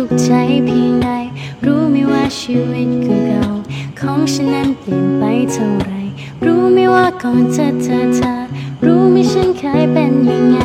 [0.00, 0.32] สุขใจ
[0.64, 1.08] เพียงใด
[1.64, 5.22] รู้ไม่ว่าชีวิตเก่าๆของฉันนั้นเปลี่ยนไป
[5.52, 5.90] เท่าไร
[6.44, 8.32] รู้ไม่ว่าก่อนเธอเธอเธอ
[8.84, 10.58] รู้ไหมฉันเคยเป็นยังไง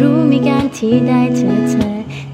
[0.00, 1.88] รู้ไหมการที่ได้เธอเธอ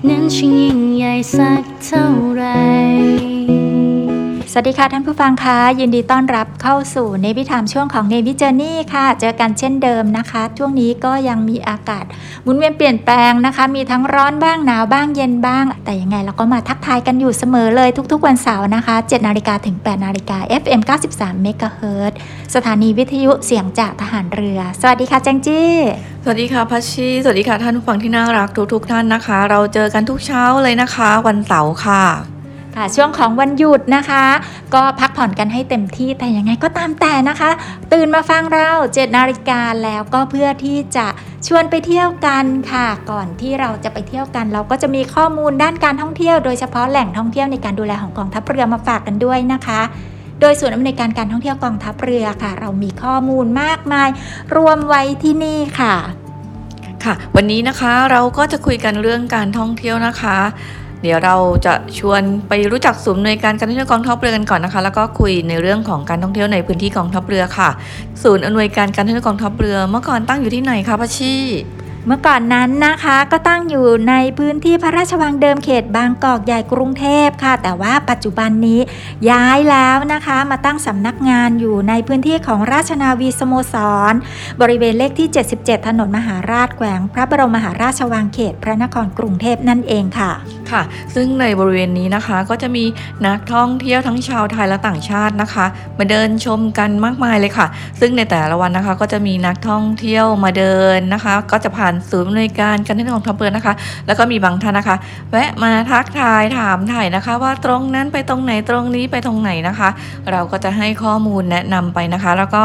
[0.08, 3.29] นั้นฉันยิ่งใหญ่สักเท่าไร
[4.52, 12.04] สวัสดีค่ะท่านผู้ฟังคะยินดีต้อนรับเข้าสู่ในวิถามช่วงของในวิจ o นี่ค่ะ เจอกันเช่นเดิมนะคะ ช่วงนี้ก็ยังมีอากาศ
[12.42, 20.80] หมุนเวียนเปลี่ยนแปลงนะคะ มีทั้งร้อนบ้างหนาวบ้างเย็นบ้าง แต่ยังไงเราก็มาทักทายกันอยู่เสมอเลยทุกๆวันเสาร์นะคะ7นาฬิกาถึง8นาฬิกา FM
[21.14, 22.12] 93 MHz
[22.54, 25.72] สถานีวิทยุเสียงจากทหารเรือ สวัสดีค่ะแจงจี้
[26.22, 32.04] สวัสดีค่ะพัชชีสวัสดีค่ะท่านผู้ฟังที่น่ารักทุกๆท่านนะคะ เราเจอกันทุกเช้าเลยนะคะ วันเสาร์ค่ะ
[32.80, 34.24] ค่ะ ช่วงของวันหยุดนะคะ
[34.74, 37.50] ก็พักผ่อนกันให้เต็มที่แต่ยังไงก็ตามแต่นะคะ
[37.92, 41.06] ตื่นมาฟังเรา7นาฬิกาแล้วก็เพื่อที่จะ
[41.46, 49.80] ชวนไปเที่ยวกันค่ะ ก่อนที่เราจะไปเที่ยวกัน เราก็จะมีข้อมูลด้านการท่องเที่ยว โดยเฉพาะแหล่งท่องเที่ยวในการดูแลของกองทัพเรือมาฝากกันด้วยนะคะ
[50.40, 54.08] โดยส่วนอำนวยการการท่องเที่ยวกองทัพเรือค่ะ เรามีข้อมูลมากมาย
[54.56, 55.94] รวมไว้ที่นี่ค่ะ
[57.04, 60.38] ค่ะ วันนี้นะคะเราก็จะคุยกันเรื่องการท่องเที่ยวนะคะ
[61.02, 67.70] เดี๋ยวเราจะชวนไปรู้จักศูนย์หน่วยการการท่องเที่ยวกองทัพเรือกันก่อนนะคะ แล้วก็คุยในเรื่องของการท่องเที่ยวในพื้นที่กองทัพเรือค่ะ
[68.22, 71.34] ศูนย์อำนวยการการท่องเที่ยวกองทัพเรือเมื่อก่อนตั้งอยู่ที่ไหนคะพัชชี
[72.06, 78.80] เมื่อก่อนนั้นนะคะก็ตั้งอยู่ในพื้นที่พระราชวังเดิมเขตบางกอกใหญ่กรุงเทพค่ะ แต่ว่าปัจจุบันนี้
[79.30, 83.74] ย้ายแล้วนะคะมาตั้งสำนักงานอยู่ในพื้นที่ของราชนาวีสโมส
[84.12, 84.14] ร
[84.60, 85.28] บริเวณเลขที่
[85.58, 90.30] 77 ถนนมหาราชแขวง พระบรมมหาราชวังเขต พระนครกรุงเทพนั่นเองค่ะ
[90.70, 90.82] ค่ะ
[91.14, 92.84] ซึ่งในบริเวณนี้นะคะก็จะมี
[93.26, 95.66] นักท่องเที่ยวทั้งชาวไทยและต่างชาตินะคะ
[95.98, 97.66] มาเดินชมกันมากมายเลยค่ะ
[98.00, 103.74] ซึ่งในแต่ละวันนะคะก็จะมีนักท่องเที่ยวมาเดินนะคะ ก็จะผ่านศูนย์อำนวยการการท่องเที่ยวของทัพเรือนะคะ
[104.06, 104.96] แล้วก็มีบางท่านนะคะ
[105.30, 109.88] แวะมาทักทายถามถ่ายนะคะ ว่าตรงนั้นไปตรงไหนตรงนี้ไปตรงไหนนะคะ
[110.30, 112.62] เราก็จะให้ข้อมูลแนะนำไปนะคะ แล้วก็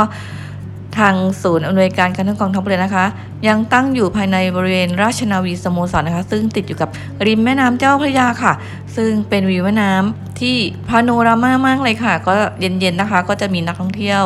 [0.97, 3.05] ทางศูนย์อำนวยการการท่องกองทัพเรือนะคะ
[3.47, 6.89] ยังตั้งอยู่ภายในบริเวณราชนาวีสโมสรนะคะ ซึ่งติดอยู่กับ
[7.25, 8.53] ริมแม่น้ำเจ้าพระยาค่ะ
[8.95, 10.55] ซึ่งเป็นวิวแม่น้ำที่
[10.87, 14.23] พาโนรามามากเลยค่ะ ก็เย็นๆนะคะ ก็จะมีนักท่องเที่ยว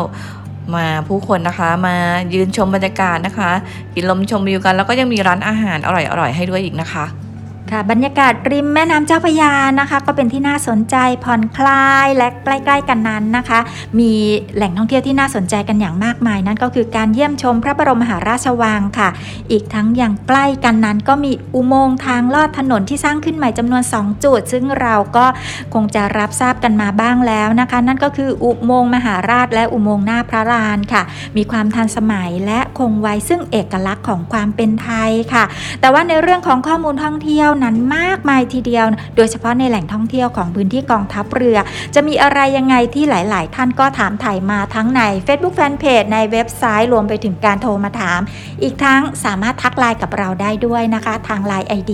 [0.78, 1.96] มาผู้คนนะคะมา
[2.34, 3.52] ยืนชมบรรยากาศนะคะ
[3.94, 7.06] กินลมชมวิวกันแล้วก็ยังมีร้านอาหารอร่อยๆให้ด้วยอีกนะคะ
[7.72, 13.59] ค่ะบรรยากาศริมแม่น้ำเจ้าพระยานะคะ ก็เป็นที่น่าสนใจผ่อนคลายและใกล้ ๆ กันนั้นนะคะ
[14.00, 14.12] มี
[14.56, 19.09] แหล่งท่องเที่ยวที่น่าสนใจกันอย่างมากมาย นั่นก็คือการเยี่ยมชมพระบรมมหาราชวังค่ะ
[19.52, 25.25] อีกทั้งอย่างใกล้กันนั้น ก็มีอุโมงค์ทางลอดถนนที่สร้างขึ้นใหม่จำนวน 2 จุด ซึ่งเราก็
[25.74, 31.02] คงจะรับทราบกันมาบ้างแล้วนะคะ นั่นก็คืออุโมงค์มหาราช และอุโมงค์หน้าพระลานค่ะ
[31.38, 35.44] มีความทันสมัยและคงไว้ซึ่งเอกลักษณ์ของความเป็นไทยค่ะ
[35.81, 41.58] แต่ว่าในเรื่องของข้อมูลท่องเที่ยวนั้นมากมายทีเดียว โดยเฉพาะในแหล่งท่องเที่ยวของพื้นที่กองทัพเรือ
[41.96, 48.20] จะมีอะไรยังไงที่หลาย ๆ ท่านก็ถามถ่ายมาทั้งใน Facebook Fanpage ในเว็บไซต์รวมไปถึงการโทรมาถาม
[48.64, 51.94] อีกทั้งสามารถทักไลน์กับเราได้ด้วยนะคะ ทาง Line ID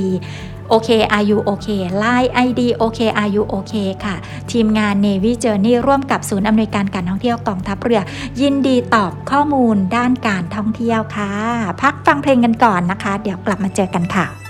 [0.69, 4.15] โอเค are you okay Line ID โอเค are you okay ค่ะ
[4.51, 8.01] ทีมงาน Navy Journey ร่วมกับศูนย์อำนวยการการท่องเที่ยวกองทัพเรือ
[8.41, 11.31] ยินดีตอบข้อมูลด้านการท่องเที่ยวค่ะ
[11.81, 14.44] พักฟังเพลงกันก่อนนะคะ เดี๋ยวกลับมาเจอกันค่ะ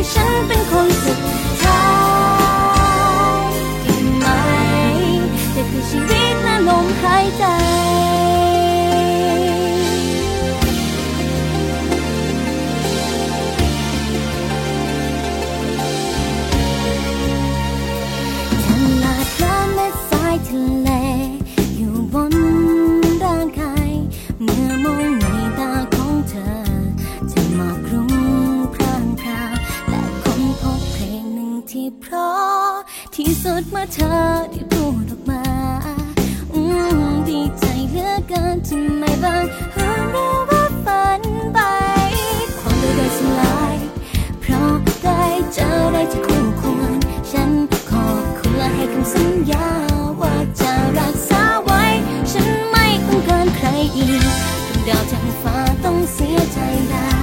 [0.00, 1.39] ที่โปรดให้ฉันเป็นคนสุด
[33.70, 34.18] เมื่อเธอ
[34.50, 35.44] ได้พูดออกมา
[36.54, 36.62] อื
[36.96, 41.22] มดีใจเหลือเกินที่ไม่บังเอิญหรือว่าฝัน
[41.52, 41.58] ไป
[42.58, 43.76] ความรู้ได้สลาย
[44.40, 45.22] เพราะได้
[45.52, 46.92] เจออะไรที่คู่ควร
[47.30, 47.50] ฉัน
[47.90, 49.68] ขอบคุณและให้คำสัญญา
[50.20, 51.84] ว่าจะรักษาไว้
[52.32, 56.58] ฉันไม่ต้องการใครอีกดวงดาวทั้งฟ้าต้องเสียใจ
[56.88, 57.19] ไม่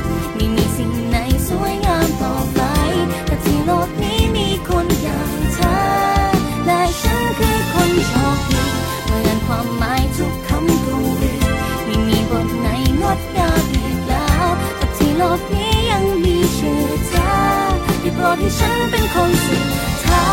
[18.48, 19.66] ที่ฉันเป็นคนสุด
[20.06, 20.30] ท้า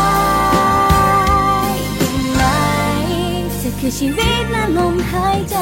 [1.69, 2.41] ยได้ไหม
[3.57, 5.55] เธอคือชีวิตและลมหายใจ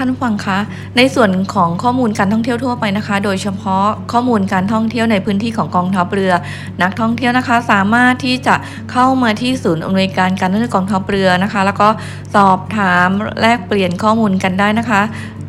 [0.00, 0.58] ท่านฟังคะ
[0.96, 6.32] ในส่วนของข้อมูลการท่องเที่ยวทั่วไปนะคะ โดยเฉพาะข้อมูลการท่องเที่ยวในพื้นที่ของกองทัพเรือ
[6.82, 8.54] นักท่องเที่ยวนะคะ สามารถที่จะ
[8.92, 11.88] เข้ามาที่ศูนย์อำนวยการการท่องเที่ยวกองทัพเรือนะคะ แล้วก็
[12.34, 13.08] สอบถาม
[13.40, 15.02] แลกเปลี่ยนข้อมูลกันได้นะคะ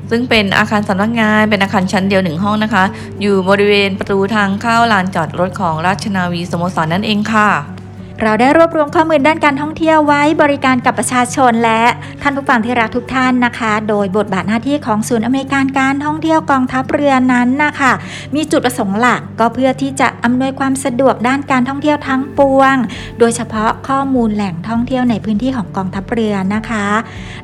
[0.09, 2.83] ซึ่งเป็นอาคารสำนักงานเป็นอาคารชั้นเดียวหนึ่งห้องนะคะ
[3.21, 7.80] อยู่บริเวณประตูทางเข้าลานจอดรถของราชนาวีสโมสรนั่นเองค่ะ
[8.23, 11.83] เราได้รวบรวมข้อมูลด้านการท่องเที่ยวไว้บริการกับประชาชนและ
[12.21, 17.91] ท่านผู้ฟังที่รักทุกท่านนะคะ โดยบทบาทหน้าที่ของศูนย์อเมริการการท่องเที่ยวกองทัพเรือนั้นนะคะ
[18.35, 22.75] มีจุดประสงค์หลักก็เพื่อที่จะอำนวยความสะดวกด้านการท่องเที่ยวทั้งปวง
[23.19, 26.85] โดยเฉพาะข้อมูลแหล่งท่องเที่ยวในพื้นที่ของกองทัพเรือนะคะ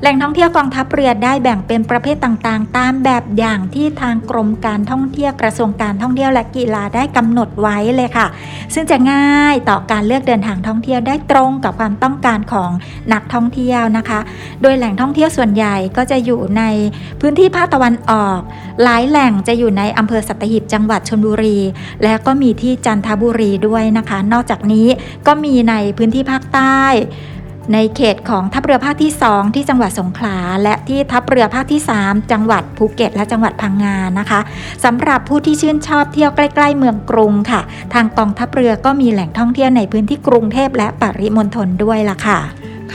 [0.02, 8.28] แหล่งท่องเที่ยวกองทัพเรือได้แบ่งเป็นประเภทต่างๆ ตามแบบอย่างที่ทางกรมการท่องเที่ยวกระทรวงการท่องเที่ยวและกีฬาได้กำหนดไว้เลยค่ะ
[8.74, 12.70] ซึ่งจะง่ายต่อการเลือกเดินทางท่องเที่ยวได้ตรงกับความต้องการของ
[13.14, 14.20] นักท่องเที่ยวนะคะ
[14.62, 16.64] โดยแหล่งท่องเที่ยวส่วนใหญ่ก็จะอยู่ใน
[17.22, 18.40] พื้นที่ภาคตะวันออก
[18.84, 21.60] หลายแหล่งจะอยู่ในอำเภอสัตหีบจังหวัดชนบุรี
[22.04, 24.88] และก็มีที่จันทบุรีด้วยนะคะ นอกจากนี้
[25.28, 26.82] ก็มีในพื้นที่ภาคใต้
[27.74, 34.40] ในเขตของทัพเรือภาคที่ 2 ที่จังหวัดสงขลา และที่ทัพเรือภาคที่ 3 จังหวัดภูเก็ต และจังหวัดพังงานะคะ
[34.86, 37.62] สำหรับผู้ที่ชื่นชอบเที่ยวใกล้ ๆ เมืองกรุงค่ะ
[37.94, 42.40] ทางกองทัพเรือก็มีแหล่งท่องเที่ยวในพื้นที่กรุงเทพและปริมณฑลด้วยล่ะค่ะ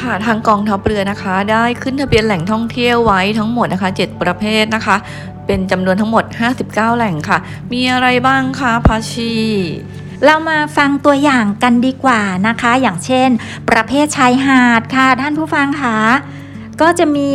[0.00, 4.96] ค่ะทางกองทัพเรือนะคะ ได้ขึ้นทะเบียนแหล่งท่องเที่ยวไว้ทั้งหมดนะคะ 7 ประเภทนะคะ
[5.46, 6.24] เป็นจำนวนทั้งหมด
[6.58, 7.38] 59 แหล่งค่ะ
[7.72, 9.32] มีอะไรบ้างคะพาชี
[10.24, 13.30] เรามาฟังตัวอย่างกันดีกว่านะคะ อย่างเช่น
[13.70, 15.98] ประเภทชายหาดค่ะท่านผู้ฟังคะ
[16.80, 17.28] ก็จะมี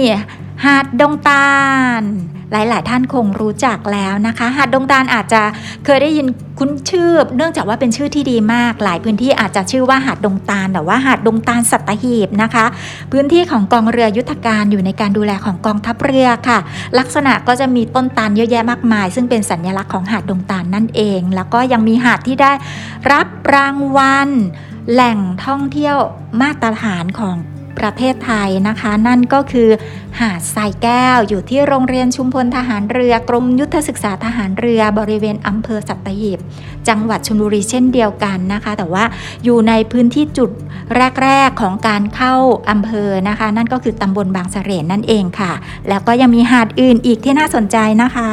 [0.66, 1.58] หาดดงตา
[2.00, 2.02] ล
[2.52, 5.42] หลาย ๆ ท่านคงรู้จักแล้วนะคะ หาดดงตาลอาจจะ
[5.86, 6.28] เคยได้ยิน
[6.60, 12.66] คุ้นชื่อ เนื่องจากว่าเป็นชื่อที่ดีมาก หลายพื้นที่อาจจะชื่อว่าหาดดงตาลแต่ว่าหาดดงตาลสัตหีบนะคะ
[13.12, 16.60] พื้นที่ของกองเรือยุทธการอยู่ในการดูแลของกองทัพเรือค่ะ
[17.00, 22.52] ลักษณะก็จะมีต้นตาลเยอะแยะมากมาย ซึ่งเป็นสัญลักษณ์ของหาดดงตาลนั่นเอง แล้วก็ยังมีหาดที่ได้
[23.12, 24.30] รับรางวัล
[24.92, 25.98] แหล่งท่องเที่ยว
[26.42, 27.36] มาตรฐานของ
[27.80, 29.70] ประเทศไทยนะคะ นั่นก็คือ
[30.20, 36.40] หาดทรายแก้ว อยู่ที่โรงเรียนชุมพลทหารเรือกรมยุทธศึกษาทหารเรือบริเวณอำเภอสัตหีบ
[36.88, 39.04] จังหวัดชลบุรีเช่นเดียวกันนะคะ แต่ว่า
[39.44, 40.50] อยู่ในพื้นที่จุด
[41.22, 42.36] แรก ๆของการเข้า
[42.70, 45.54] อำเภอนะคะ นั่นก็คือตำบลบางเสร่นั่นเองค่ะ
[45.90, 48.32] แล้วก็ยังมีหาดอื่นอีกที่น่าสนใจนะคะ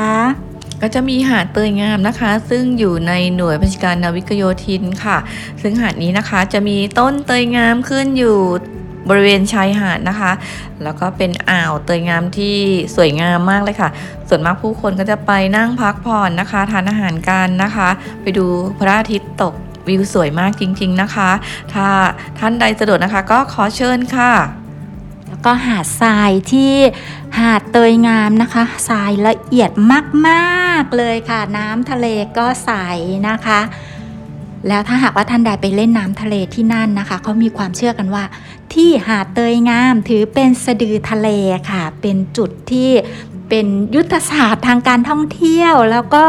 [0.82, 5.18] ก็จะมีหาดเตยงามนะคะ ซึ่งอยู่ในหน่วยบัญชาการนาวิกโยธินค่ะ
[5.62, 8.38] ซึ่งหาดนี้นะคะจะมีต้นเตยงามขึ้นอยู่
[9.08, 10.32] บริเวณชายหาดนะคะ
[10.82, 12.56] แล้วก็เป็นอ่าวเตยงามที่
[12.96, 13.90] สวยงามมากเลยค่ะ
[14.28, 17.88] ส่วนมากผู้คนก็จะไปนั่งพักผ่อนนะคะทานอาหารกันนะคะ
[18.22, 18.46] ไปดู
[18.78, 19.54] พระอาทิตย์ตก
[19.88, 21.30] วิวสวยมากจริง ๆนะคะ
[21.72, 21.88] ถ้า
[22.38, 24.32] ท่านใดสะดวกนะคะ ก็ขอเชิญค่ะ
[25.28, 26.74] แล้วก็หาดทรายที่
[27.38, 29.70] หาดเตยงามนะคะ ทรายละเอียด
[30.28, 32.06] มากๆเลยค่ะ น้ำทะเล
[32.38, 32.70] ก็ใส
[33.28, 33.60] นะคะ
[34.68, 38.24] แล้วถ้าหากว่าท่านใดไปเล่นน้ำทะเลที่นั่นนะคะเขามีความเชื่อกันว่า
[38.72, 41.28] ที่หาดเตยงามถือเป็นสะดือทะเล
[41.70, 42.90] ค่ะ เป็นจุดที่
[43.48, 46.24] เป็นยุทธศาสตร์ทางการท่องเที่ยวแล้วก็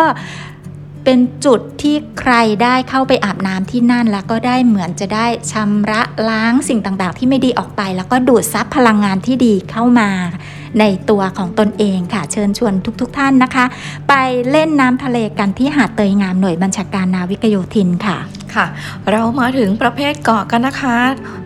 [1.04, 10.10] เป็นจุดที่ใครได้เข้าไปอาบน้ำที่นั่น แล้วก็ได้เหมือนจะได้ชำระล้างสิ่งต่างๆ ที่ไม่ดีออกไป แล้วก็ดูดซับพลังงานที่ดีเข้ามา
[10.80, 13.66] ในตัวของตนเองค่ะ เชิญชวนทุกๆทท่านนะคะ
[14.10, 14.14] ไป
[14.52, 18.18] เล่นน้ำทะเลกันที่หาดเตยงามหน่วยบัญชาการนาวิกโยธินค่ะ
[18.56, 18.66] ค่ะ
[19.12, 20.98] เรามาถึงประเภทเกาะกันนะคะ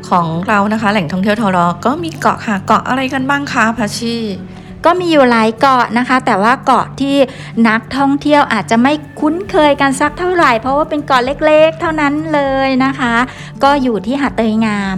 [0.09, 4.17] ของเรานะคะ แหล่งท่องเที่ยวทรอก็มีเกาะค่ะเกาะอะไรกันบ้างคะพัชชี
[4.85, 7.15] ก็มีอยู่หลายเกาะนะคะ แต่ว่าเกาะที่
[7.67, 13.13] นักท่องเที่ยวอาจจะไม่คุ้นเคยกันสักเท่าไหร่ เพราะว่าเป็นเกาะเล็กๆ เท่านั้นเลยนะคะ
[13.63, 14.97] ก็อยู่ที่หาดเตยงาม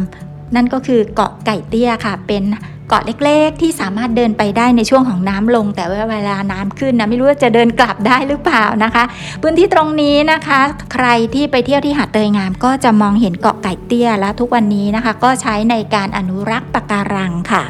[0.56, 2.44] นั่นก็คือเกาะไก่เตี้ยค่ะเป็น
[2.92, 9.04] เกาะเล็กๆ ที่สามารถเดินไปได้ในช่วงของน้ำลง แต่ว่าเวลาน้ำขึ้นนะไม่รู้ว่าจะเดินกลับได้หรือเปล่านะคะ
[9.42, 10.60] พื้นที่ตรงนี้นะคะ
[10.94, 17.64] ใครที่ไปเที่ยวที่หาดเตยงามก็จะมองเห็นเกาะไก่เตี้ยและทุกวันนี้นะคะ ก็ใช้ในการอนุรักษ์ปะการังค่ะ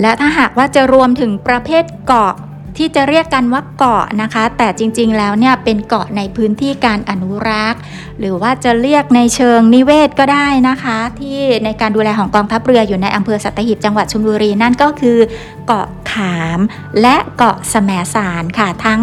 [0.00, 2.34] และถ้าหากว่าจะรวมถึงประเภทเกาะ
[2.78, 7.80] ที่จะเรียกกันว่าเกาะนะคะ แต่จริงๆแล้วเนี่ยเป็นเกาะในพื้นที่การอนุรักษ์
[8.20, 15.18] หรือว่าจะเรียกในเชิงนิเวศก็ได้นะคะ ที่ในการดูแลของกองทัพเรืออยู่ในอำเภอสัตหีบจังหวัดชลบุรีนั่นก็คือ
[15.66, 16.60] เกาะขาม
[17.00, 19.00] และเกาะแสมสารค่ะทั้ง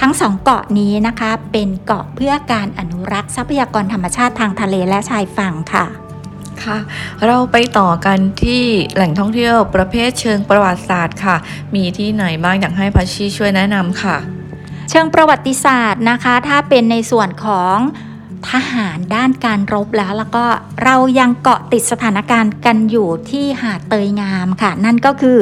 [0.00, 5.86] ทั้งสองเกาะนี้นะคะ เป็นเกาะเพื่อการอนุรักษ์ทรัพยากรธรรมชาติทางทะเลและชายฝั่งค่ะ
[6.64, 6.78] คะ
[7.26, 8.62] เราไปต่อกันที่
[8.94, 11.36] แหล่งท่องเที่ยวประเภทเชิงประวัติศาสตร์ค่ะ
[11.74, 14.16] มีที่ไหนบ้างอยากให้พัชชีช่วยแนะนำค่ะ
[14.90, 17.76] เชิงประวัติศาสตร์นะคะ ถ้าเป็นในส่วนของ
[18.50, 20.44] ทหารด้านการรบแล้วแล้วก็
[20.84, 25.38] เรายังเกาะติดสถานการณ์กันอยู่ที่หาดเตยงามค่ะ นั่นก็คือ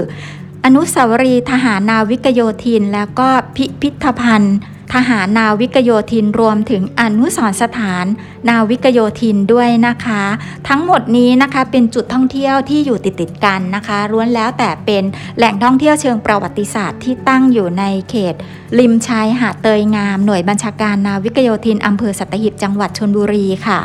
[0.64, 4.56] อนุสาวรีย์ทหารนาวิกโยธิน แล้วก็พิพิธภัณฑ์
[4.94, 8.04] ทหารนาวิกโยธินรวมถึงอนุสรสถาน
[8.48, 10.22] นาวิกโยธินด้วยนะคะ
[10.68, 15.04] ทั้งหมดนี้นะคะเป็นจุดท่องเที่ยวที่อยู่ติดติดกันนะคะล้วนแล้วแต่เป็น
[15.36, 18.34] แหล่งท่องเที่ยวเชิงประวัติศาสตร์ที่ตั้งอยู่ในเขต
[18.78, 23.80] ริมชายหาดเตยงามหน่วยบัญชาการนาวิกโยธินอำเภอสัตหีบจังหวัดชนบุรีค่ะ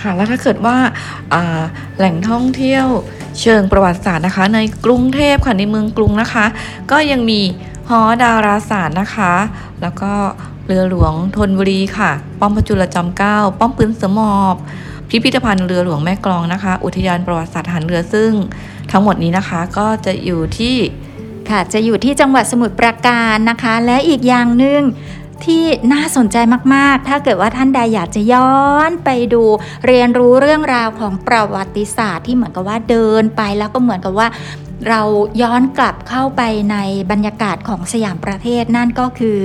[0.00, 0.76] ค่ะแล้วถ้าเกิดว่า
[1.34, 1.60] อ่า
[1.98, 2.86] แหล่งท่องเที่ยว
[3.40, 6.46] เชิงประวัติศาสตร์นะคะ ในกรุงเทพค่ะในเมืองกรุงนะคะ
[6.90, 7.40] ก็ยังมี
[7.88, 9.34] หอดาราศาสตร์นะคะ
[9.82, 10.12] แล้วก็
[10.66, 14.56] เรือหลวงธนบุรีค่ะ ป้อมพระจุลจอมเกล้า ป้อมปืนเสือหมอบ
[15.08, 18.32] พิพิธภัณฑ์เรือหลวงแม่กลองนะคะ อุทยานประวัติศาสตร์ทหารเรือซึ่ง
[18.90, 20.76] ทั้งหมดนี้นะคะก็จะอยู่ที่
[21.50, 24.82] ค่ะจะอยู่ที่จังหวัดสมุทรปราการนะคะ และอีกอย่างหนึ่ง
[25.44, 26.36] ที่น่าสนใจ
[26.74, 29.42] มาก ๆ ถ้าเกิดว่าท่านใดอยากจะย้อนไปดู
[29.86, 34.28] เรียนรู้เรื่องราวของประวัติศาสตร์ที่เหมือนกับว่าเดินไปแล้วก็เหมือนกับว่า
[34.88, 35.00] เรา
[35.42, 36.42] ย้อนกลับเข้าไป
[36.72, 36.76] ใน
[37.10, 39.40] บรรยากาศของสยามประเทศนั่นก็คือ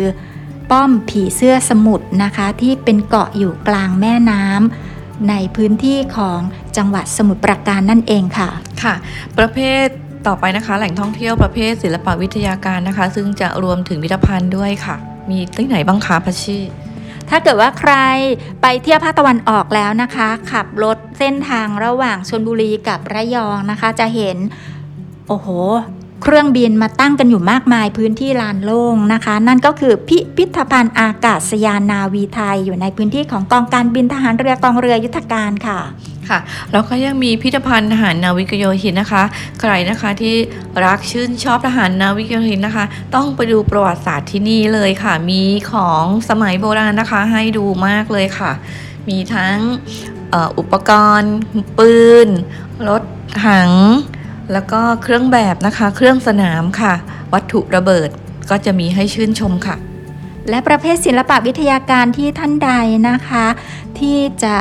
[0.71, 6.39] ป้อมผีเสื้อสมุทรนะคะที่เป็นเกาะอยู่กลางแม่น้ำในพื้นที่ของ
[6.77, 8.49] จังหวัดสมุทรปราการนั่นเองค่ะ
[8.83, 8.95] ค่ะ
[9.37, 9.85] ประเภท
[10.27, 14.95] ต่อไปนะคะแหล่งท่องเที่ยวประเภทศิลปวิทยาการนะคะ ซึ่งจะรวมถึงพิพิธภัณฑ์ด้วยค่ะ
[15.29, 16.59] มีที่ไหนบ้างคะพัชชี
[17.29, 17.93] ถ้าเกิดว่าใคร
[18.61, 24.37] ไปเที่ยวภาคตะวันออกแล้วนะคะ ขับรถเส้นทางระหว่างชนบุรีกับระยองนะคะ จะเห็น
[25.27, 25.47] โอ้โห
[26.23, 35.79] เครื่องบินมาตั้งกันอยู่มากมายพื้นที่ลานโล่งนะคะ นั่นก็คือพิพิธภัณฑ์อากาศยานนาวีไทย อยู่ในพื้นที่ของกองการบินทหารเรือกองเรือยุทธการค่ะ
[36.29, 36.39] ค่ะ
[36.71, 39.23] แล้วก็ยังมีพิพิธภัณฑ์ทหารนาวิกโยธินนะคะ
[39.59, 40.35] ใครนะคะที่
[40.85, 48.51] รักชื่นชอบทหารนาวิกโยธินนะคะ ต้องไปดูประวัติศาสตร์ที่นี่เลยค่ะ มีของสมัยโบราณนะคะให้ดูมากเลยค่ะ
[49.09, 49.55] มีทั้ง
[50.33, 51.35] ออุปกรณ์
[51.77, 51.93] ปื
[52.25, 52.27] น
[52.87, 53.03] รถ
[53.45, 53.69] ถัง
[54.51, 56.93] แล้วก็เครื่องแบบนะคะ เครื่องสนามค่ะ
[57.33, 58.09] วัตถุระเบิด
[58.49, 59.75] ก็จะมีให้ชื่นชมค่ะ
[60.49, 62.71] และประเภทศิลปะวิทยาการที่ท่านใด
[63.09, 63.45] นะคะ
[63.99, 64.57] ที่จะ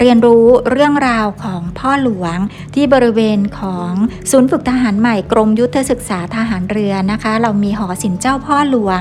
[0.00, 2.36] เรียนรู้เรื่องราวของพ่อหลวง
[2.74, 3.90] ที่บริเวณของ
[4.30, 9.00] ศูนย์ฝึกทหารใหม่กรมยุทธศึกษาทหารเรือนะคะ เรามีหอศิลป์เจ้าพ่อหลวง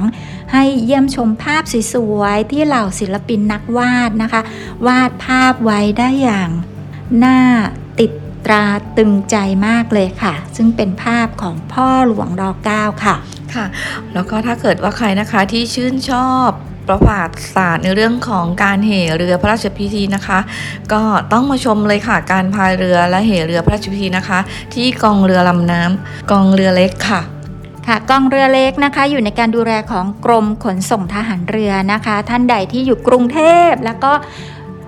[0.54, 4.42] ให้เยี่ยมชมภาพสวยๆที่เหล่าศิลปินนักวาดนะคะ
[4.88, 6.50] วาดภาพไว้ได้อย่าง
[7.24, 7.40] น่า
[8.00, 8.12] ติด
[8.46, 8.64] ตรา
[8.98, 9.36] ตึงใจ
[9.68, 13.16] มากเลยค่ะ ซึ่งเป็นภาพของพ่อหลวงรอเก้าค่ะ
[13.54, 13.66] ค่ะ
[14.14, 16.50] แล้วก็ถ้าเกิดว่าใครนะคะที่ชื่นชอบ
[16.88, 20.40] ประวัติศาสตร์ในเรื่องของการเหเรือพระราชพิธีนะคะ
[20.94, 24.40] ก็ต้องมาชมเลยค่ะ การพายเรือและเหเรือพระราชพิธีนะคะ
[24.74, 27.22] ที่กองเรือลำน้ำกองเรือเล็กค่ะ
[27.88, 34.12] ค่ะกองเรือเล็กนะคะ อยู่ในการดูแลของกรมขนส่งทหารเรือนะคะ ท่านใดที่อยู่กรุงเทพแล้วก็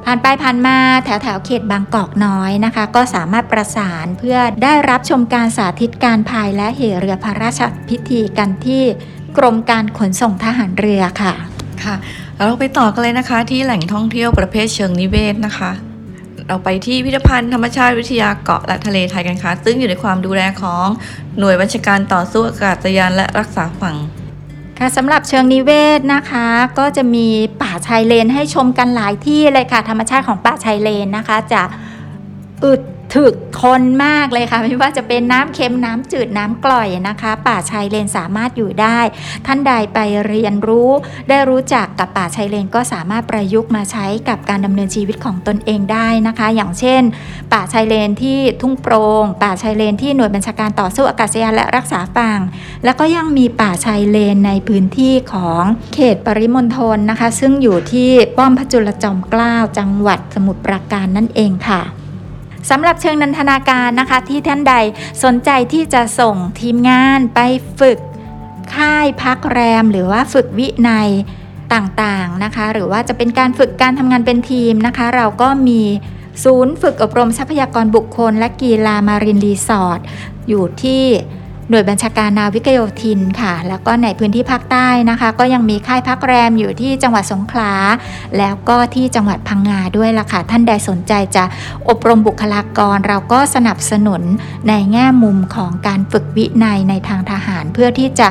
[0.05, 8.83] ผ่านไปผ่านมาแถวแถวเขตบางกอกน้อยนะคะ ก็สามารถประสานเพื่อได้รับชมการสาธิตการพายและเหเรือพระราชพิธีกันที่
[9.37, 11.33] กรมการขนส่งทหารเรือค่ะ
[11.83, 11.95] ค่ะ
[12.37, 15.71] เราไปต่อกันเลยนะคะที่แหล่งท่องเที่ยวประเภทเชิงนิเวศนะคะ
[16.47, 20.87] เราไปที่พิพิธภัณฑ์ธรรมชาติวิทยาเกาะและทะเลไทยกันค่ะซึ่งอยู่ในความดูแลของ
[21.39, 23.95] หน่วยบัญชาการต่อสู้อากาศยานและรักษาฝั่ง
[24.79, 26.47] ค่ะสำหรับเชิงนิเวศนะคะ
[26.79, 27.27] ก็จะมี
[27.61, 31.61] ป่าชายเลนให้ชมกันหลายที่เลยค่ะ ธรรมชาติของป่าชายเลนนะคะ จะ
[32.63, 32.81] อึด
[33.13, 38.99] ถึกทนมากเลยค่ะ ไม่ว่าจะเป็นน้ำเค็มน้ำจืดน้ำกร่อยนะคะ ป่าชายเลนสามารถอยู่ได้
[39.45, 40.89] ท่านใดไปเรียนรู้
[41.29, 47.01] ได้รู้จักกับป่าชายเลนก็สามารถประยุกต์มาใช้กับการดำเนินชีวิตของตนเองได้นะคะ อย่างเช่น
[47.53, 52.39] ป่าชายเลนที่ทุ่งโปรง่งป่าชายเลนที่หน่วยบัญชาการต่อสู้อากาศยานและรักษาฝั่ง
[52.83, 55.63] แล้วก็ยังมีป่าชายเลนในพื้นที่ของ
[55.93, 61.81] เขตปริมณฑลนะคะ ซึ่งอยู่ที่ป้อมพระจุลจอมเกล้าจังหวัดสมุทรปราการนั่นเองค่ะ
[62.69, 64.75] สำหรับเชิงนันทนาการนะคะที่ท่านใด
[65.23, 67.39] สนใจที่จะส่งทีมงานไป
[67.79, 67.99] ฝึก
[68.75, 71.09] ค่ายพักแรมหรือว่าฝึกวินัย
[71.73, 75.81] ต่างๆนะคะ หรือว่าจะเป็นการฝึกการทำงานเป็นทีมนะคะ เราก็มี
[76.43, 79.99] ศูนย์ฝึกอบรมทรัพยากรบุคคล และกีฬามารินรีสอร์ท
[80.49, 81.03] อยู่ที่
[81.69, 87.73] หน่วยบัญชาการนาวิกโยธินค่ะ แล้วก็ในพื้นที่ภาคใต้นะคะ ก็ยังมีค่ายพักแรมอยู่ที่จังหวัดสงขลา
[88.37, 91.43] แล้วก็ที่จังหวัดพังงาด้วยล่ะค่ะ ท่านใดสนใจจะ
[91.89, 94.21] อบรมบุคลากร เราก็สนับสนุน
[94.69, 98.27] ในแง่มุมของการฝึกวินัยในทางทหาร เพื่อที่จะ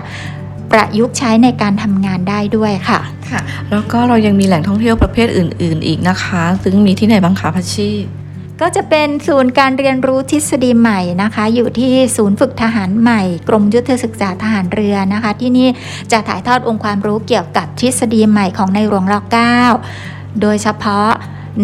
[0.72, 7.90] ประยุกต์ใช้ในการทำงานได้ด้วยค่ะค่ะ แล้วก็เรายังมีแหล่งท่องเที่ยวประเภทอื่น ๆ อีกนะคะ ซึ่งมีที่ไหนบ้างคะพัชชี
[8.60, 15.68] ก็จะเป็นศูนย์การเรียนรู้ทฤษฎีใหม่นะคะ อยู่ที่ศูนย์ฝึกทหารใหม่ กรมยุทธศึกษาทหารเรือนะคะ ที่นี่
[16.12, 19.58] จะถ่ายทอดองค์ความรู้เกี่ยวกับทฤษฎีใหม่ของในหลวงรเก้า
[20.40, 21.10] โดยเฉพาะ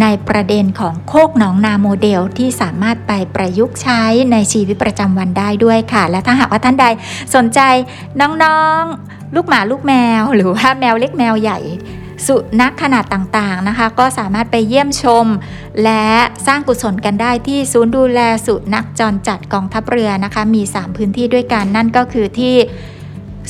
[0.02, 6.86] ในประเด็นของโคกหนองนาโมเดลที่สามารถไปประยุกต์ใช้ในชีวิตประจำวันได้ด้วยค่ะ และถ้าหากว่าท่านใด
[7.34, 7.60] สนใจ
[8.20, 11.58] น้องๆ ลูกหมาลูกแมว หรือว่าแมวเล็กแมวใหญ่
[12.26, 15.26] สุนัขขนาดต่างๆนะคะ ก็สามารถไปเยี่ยมชม
[15.84, 16.06] และ
[16.46, 22.54] สร้างกุศลกันได้ที่ศูนย์ดูแลสุนัขจรจัดกองทัพเรือนะคะ มี 3 พื้นที่ด้วยกันนั่นก็คือที่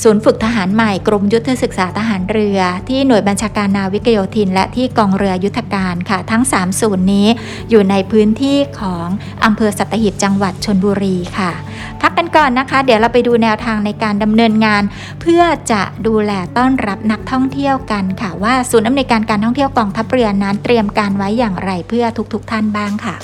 [0.03, 7.29] ศูนย์ฝึกทหารใหม่กรมยุทธศึกษาทหารเรือ ที่หน่วยบัญชาการนาวิกโยธิน และที่กองเรือยุทธการค่ะ ทั้ง 3 ศูนย์นี้
[7.71, 9.07] อยู่ในพื้นที่ของ
[9.45, 11.53] อำเภอสัตหีบจังหวัดชนบุรีค่ะ
[12.01, 14.83] พักกันก่อนนะคะ เดี๋ยวเราไปดูแนวทางในการดำเนินงาน
[15.21, 23.17] เพื่อจะดูแลต้อนรับนักท่องเที่ยวกันค่ะ ว่าศูนย์อำนวยการการท่องเที่ยวกองทัพเรือนั้นเตรียมการไว้อย่างไรเพื่อทุกๆทท่านบ้างค่ะ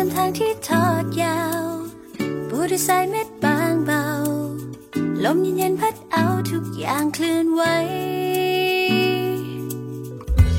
[0.00, 1.64] ตำทางที่ทอดยาว
[2.48, 4.04] ปูด้วยสายเม็ดบางเบา
[5.24, 7.62] ลมเย็นๆพัดเอาทุกอย่างเคลื่อนไหว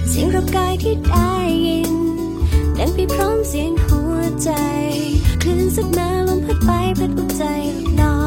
[0.09, 1.33] เสียงรบกายที่ได้
[1.65, 1.93] ยิน
[2.77, 4.51] ดังไปพร้อมเสียงหัวใจ
[5.41, 7.43] คลื่นสักนาลมพัดไปพัดหัวใจ
[7.99, 8.18] ดอก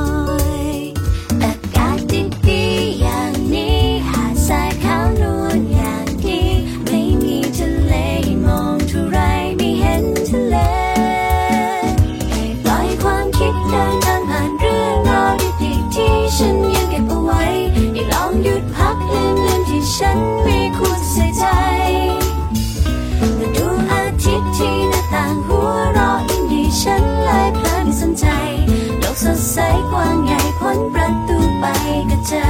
[19.97, 21.45] ฉันมีคุณใส่ใจ
[23.39, 28.27] มาดูอาทิตย์ที่หน้าต่างหัวเราะยิ่งดีฉันเลยเพลินสนใจ
[28.99, 29.57] โลกสดใส
[29.91, 31.65] กว้างใหญ่พ้นประตูไป
[32.11, 32.47] ก็เจอ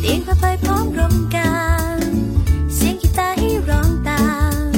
[0.00, 1.54] เตียงผ้าใบพร้อมรมกา
[1.96, 2.00] ง
[2.74, 4.24] เสียงกีตาร์ให้ร้องตา
[4.72, 4.74] ม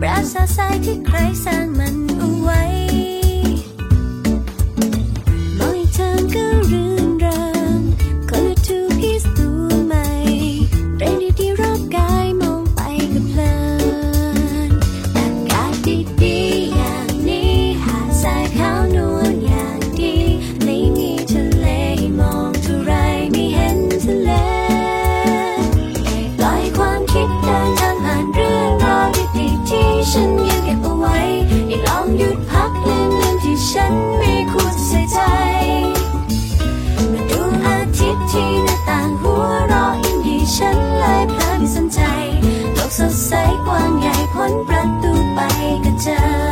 [0.00, 2.62] ปราสาททรายที่ใครสร้างมันเอาไว้
[43.34, 45.40] ใสกว้างใหญ่พ้นประตูไป
[45.84, 46.18] ก็เจอ
[46.50, 46.51] อ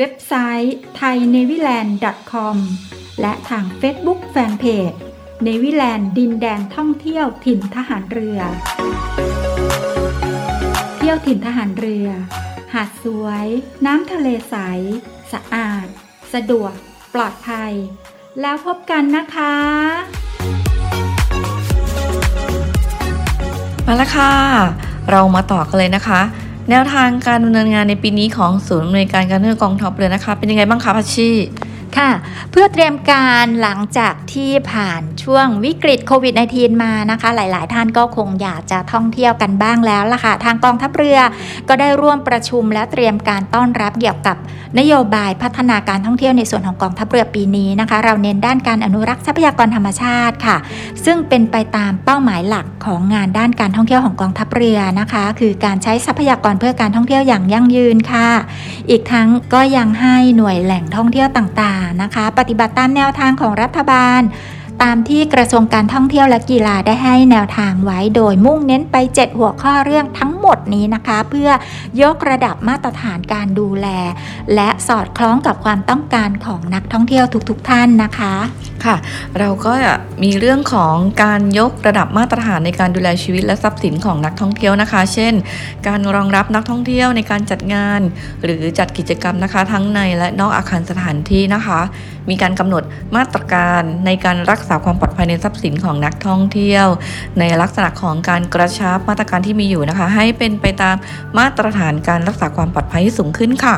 [0.00, 2.56] เว็บไซต์ thainewiland.com
[3.20, 4.98] และทาง Facebook Fanpage
[5.42, 8.40] เนวิแลนด์ดินแดนท่องเที่ยวถิ่นทหารเรือ
[10.96, 12.08] เที่ยวถิ่นทหารเรือ
[12.74, 13.46] หาดสวย
[13.86, 14.56] น้ำทะเลใส
[15.32, 15.86] สะอาด
[16.34, 16.72] สะดวก
[17.14, 17.72] ปลอดภัย
[18.40, 19.54] แล้วพบกันนะคะ
[23.86, 24.32] มาแล้วค่ะ
[25.10, 26.20] เรามาต่อกันเลยนะคะ
[26.70, 31.30] แนวทางการดำเนินงานในปีนี้ของศูนย์อำนวยการการท่องเที่ยวกองทัพเรือนะคะ เป็นยังไงบ้างคะพัชชี
[31.98, 32.10] ค่ะ
[32.50, 41.18] เพื่อเตรียมการหลังจากที่ผ่านช่วงวิกฤตโควิด -19 มานะคะ หลายๆ ท่านก็คงอยากจะท่องเที่ยวกันบ้างแล้วล่ะค่ะ ทางกองทัพเรือ
[41.68, 44.36] ก็ได้ร่วมประชุมและเตรียมการต้อนรับเกี่ยวกับ
[44.78, 50.56] นโยบายพัฒนาการท่องเที่ยวในส่วนของกองทัพเรือปีนี้นะคะ เราเน้นด้านการอนุรักษ์ทรัพยากรธรรมชาติค่ะ
[51.04, 58.28] ซึ่งเป็นไปตามเป้าหมายหลักของงานด้านการท่องเที่ยวของกองทัพเรือนะคะ คือการใช้ทรัพยากรเพื่อการท่องเที่ยวอย่างยั่งยืนค่ะ
[58.90, 64.20] อีกทั้งก็ยังให้หน่วยแหล่งท่องเที่ยวต่างนะคะ ปฏิบัติตามแนวทางของรัฐบาล
[64.82, 71.50] ตามที่กระทรวงการท่องเที่ยวและกีฬาได้ให้แนวทางไว้ โดยมุ่งเน้นไป 7 หัวข้อเรื่องทั้งหมดนี้นะคะ เพื่อ
[72.02, 73.86] ยกระดับมาตรฐานการดูแล
[74.54, 78.34] และสอดคล้องกับความต้องการของนักท่องเที่ยวทุกๆท่านนะคะ
[78.84, 78.96] ค่ะ
[79.38, 79.72] เราก็
[80.22, 85.34] มีเรื่องของการยกระดับมาตรฐานในการดูแลชีวิตและทรัพย์สินของนักท่องเที่ยวนะคะ เช่น
[85.86, 88.00] การรองรับนักท่องเที่ยวในการจัดงาน
[88.44, 91.80] หรือจัดกิจกรรมนะคะ ทั้งในและนอกอาคารสถานที่นะคะ
[92.30, 92.82] มีการกำหนด
[93.16, 96.86] มาตรการในการรักษาความปลอดภัยในทรัพย์สินของนักท่องเที่ยว
[97.38, 100.96] ในลักษณะของการกระชับมาตรการที่มีอยู่นะคะ ให้เป็นไปตาม
[101.38, 103.76] มาตรฐานการรักษาความปลอดภัยที่สูงขึ้นค่ะ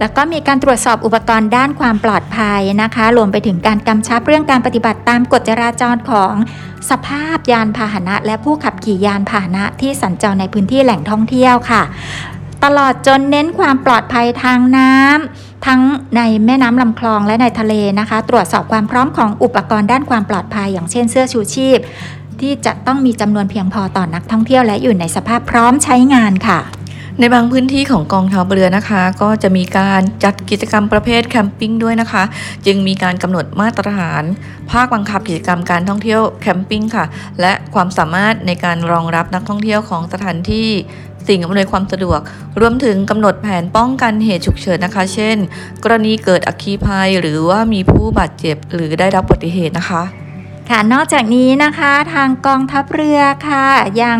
[0.00, 6.34] แล้วก็มีการตรวจสอบอุปกรณ์ด้านความปลอดภัยนะคะ รวมไปถึงการกำชับเรื่องการปฏิบัติตามกฎจราจรของ
[6.90, 11.82] สภาพยานพาหนะ และผู้ขับขี่ยานพาหนะที่สัญจรในพื้นที่แหล่งท่องเที่ยวค่ะ
[12.64, 15.80] ตลอดจนเน้นความปลอดภัยทางน้ำทั้ง
[16.16, 21.78] ในแม่น้ำลำคลองและในทะเลนะคะ ตรวจสอบความพร้อมของอุปกรณ์ด้านความปลอดภัย อย่างเช่นเสื้อชูชีพ
[22.40, 26.60] ที่จะต้องมีจำนวนเพียงพอต่อนักท่องเที่ยวและอยู่ในสภาพพร้อมใช้งานค่ะ
[27.20, 32.22] ในบางพื้นที่ของกองทัพเรือนะคะ ก็จะมีการจัดกิจกรรมประเภทแคมปิ้งด้วยนะคะ
[32.66, 34.22] จึงมีการกำหนดมาตรฐาน
[34.70, 37.04] ภาคบังคับกิจกรรมการท่องเที่ยวแคมปิ้งค่ะ
[37.40, 40.68] และความสามารถในการรองรับนักท่องเที่ยวของสถานที่
[41.28, 42.20] สิ่งอำนวยความสะดวก
[42.60, 45.36] รวมถึงกำหนดแผนป้องกันเหตุฉุกเฉินนะคะ เช่น
[45.84, 50.02] กรณีเกิดอัคคีภัยหรือว่ามีผู้บาดเจ็บหรือได้รับอุบัติเหตุนะคะ
[50.70, 53.66] ค่ะนอกจากนี้นะคะทางกองทัพเรือค่ะ
[54.02, 54.18] ยัง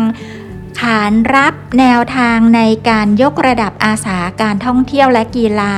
[0.81, 5.73] ขานรับแนวทางในการยกระดับอาสาการท่องเที่ยวและกีฬา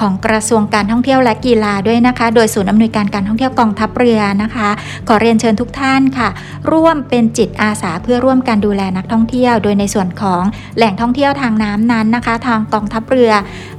[0.00, 4.68] ของกระทรวงการท่องเที่ยวและกีฬาด้วยนะคะ โดยศูนย์อำนวยการการท่องเที่ยวกองทัพเรือนะคะ
[5.08, 6.28] ขอเรียนเชิญทุกท่านค่ะ
[6.72, 10.42] ร่วมเป็นจิตอาสาเพื่อร่วมกันดูแลนักท่องเที่ยว โดยในส่วนของ
[10.76, 13.32] แหล่งท่องเที่ยวทางน้ำนั้นนะคะ ทางกองทัพเรือ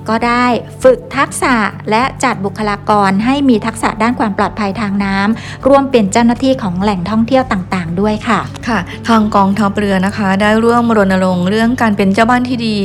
[0.10, 0.46] ก็ได้
[0.84, 1.56] ฝึกทักษะ
[1.90, 12.78] และจัดบุคลากรให้มีทักษะด้านความปลอดภัยทางน้ำร่วมเป็นเจ้าหน้าที่ของแหล่งท่องเที่ยวต่าง ๆ ด้วยค่ะ ค่ะ ทางกองทัพเรือนะคะได้ร่วมรณรงค์เรื่องการเป็นเจ้าบ้านที่ดี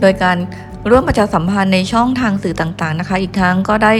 [0.00, 0.36] โดยการ
[0.90, 3.92] ร่วมประชาสัมพันธ์ในช่องทางสื่อต่างๆนะคะ อีกทั้งก็ได้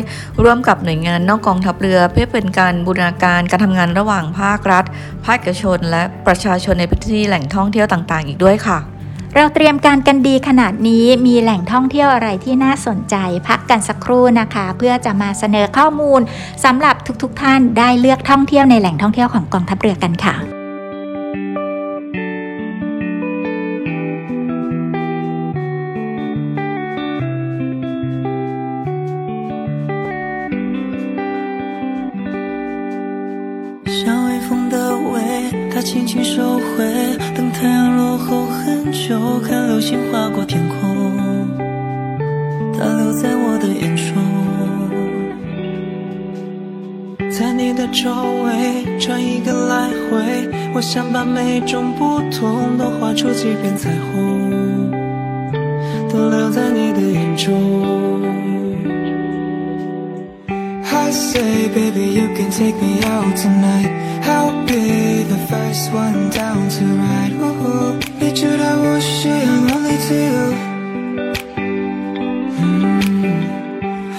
[0.43, 4.85] ร่วมกับหน่วยงานนอกกองทัพเรือ เพื่อเป็นการบูรณาการการทำงานระหว่างภาครัฐ
[5.27, 8.79] ภาคเอกชน และประชาชนในพื้นที่แหล่งท่องเที่ยวต่างๆ อีกด้วยค่ะ
[9.37, 13.17] เราเตรียมการกันดีขนาดนี้มีแหล่งท่องเที่ยวอะไรที่น่าสนใจ
[13.49, 16.21] พักกันสักครู่นะคะ เพื่อจะมาเสนอข้อมูล
[16.65, 20.60] สำหรับทุกๆทท่านได้เลือกท่องเที่ยวในแหล่งท่องเที่ยวของกองทัพเรือกันค่ะ
[39.31, 40.77] 很久，看流星划过天空，
[42.77, 44.15] 它留在我的眼中。
[47.31, 48.11] 在你的周
[48.45, 54.91] 围转一个来回，我想把每种不同都画出几片彩虹，
[56.11, 58.21] 都留在你的眼中。
[60.93, 63.91] I say, baby, you can take me out tonight.
[64.23, 67.33] I'll be the first one down to ride.
[67.41, 69.36] Ooh, 你知道我需要
[69.74, 70.54] only to you.
[72.60, 73.44] Mm.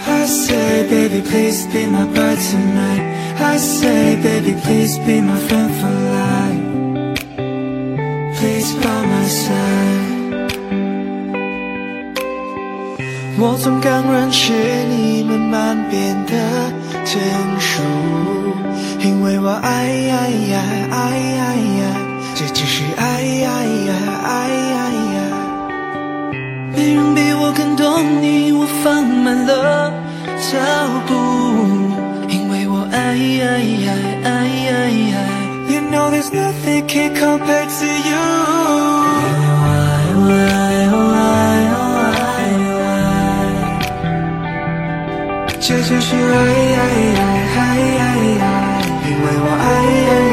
[0.06, 3.02] I say, baby, please be my bride tonight.
[3.38, 6.62] I say, baby, please be my friend for life.
[8.38, 10.04] Please by my side.
[13.38, 14.52] 我总刚认识
[14.88, 16.32] 你慢慢变得
[17.04, 17.20] 成
[17.60, 17.82] 熟，
[19.00, 21.89] 因为我爱呀呀爱呀呀，
[22.41, 23.93] 这只是爱呀呀
[24.25, 25.17] 爱呀呀。
[26.75, 27.85] 没人比我更懂
[28.19, 29.93] 你，我放慢了
[30.49, 30.57] 脚
[31.05, 31.13] 步，
[32.27, 33.45] 因为我爱呀
[33.85, 34.27] 呀爱
[34.65, 34.71] 呀
[35.11, 35.15] 呀。
[35.69, 38.17] You know there's nothing can compare to you。
[40.17, 41.21] 我爱我爱我爱
[41.77, 42.17] 我爱
[42.57, 42.97] 我爱。
[45.59, 46.35] 这就是爱
[46.73, 46.81] 爱
[47.21, 47.23] 爱
[47.53, 47.61] 爱
[48.01, 48.03] 爱
[48.41, 48.43] 爱，
[49.05, 50.30] 因为我爱爱爱爱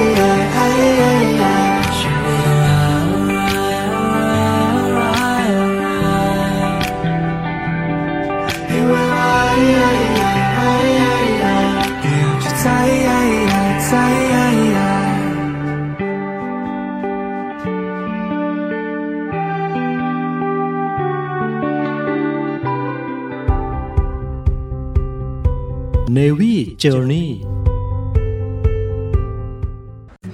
[26.18, 27.26] Navy Journey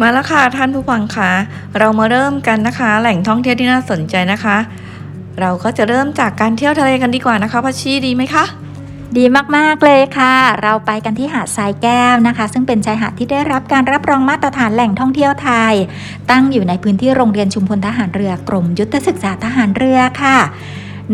[0.01, 1.33] มาแล้วค่ะท่านผู้ฟังคะ
[1.79, 4.57] เรามาเริ่มกันนะคะ แหล่งท่องเที่ยวที่น่าสนใจนะคะ
[5.41, 8.45] เราก็จะเริ่มจากการเที่ยวทะเลกันดีกว่านะคะพัชชีดีไหมคะ
[9.17, 9.25] ดี
[9.57, 15.75] มาก ๆ เลยค่ะ เราไปกันที่หาดทรายแก้วนะคะ ซึ่งเป็นชายหาดที่ได้รับการรับรองมาตรฐานแหล่งท่องเที่ยวไทย
[16.31, 20.39] ตั้งอยู่ในพื้นที่โรงเรียนชุมพลทหารเรือกรมยุทธศึกษาทหารเรือค่ะ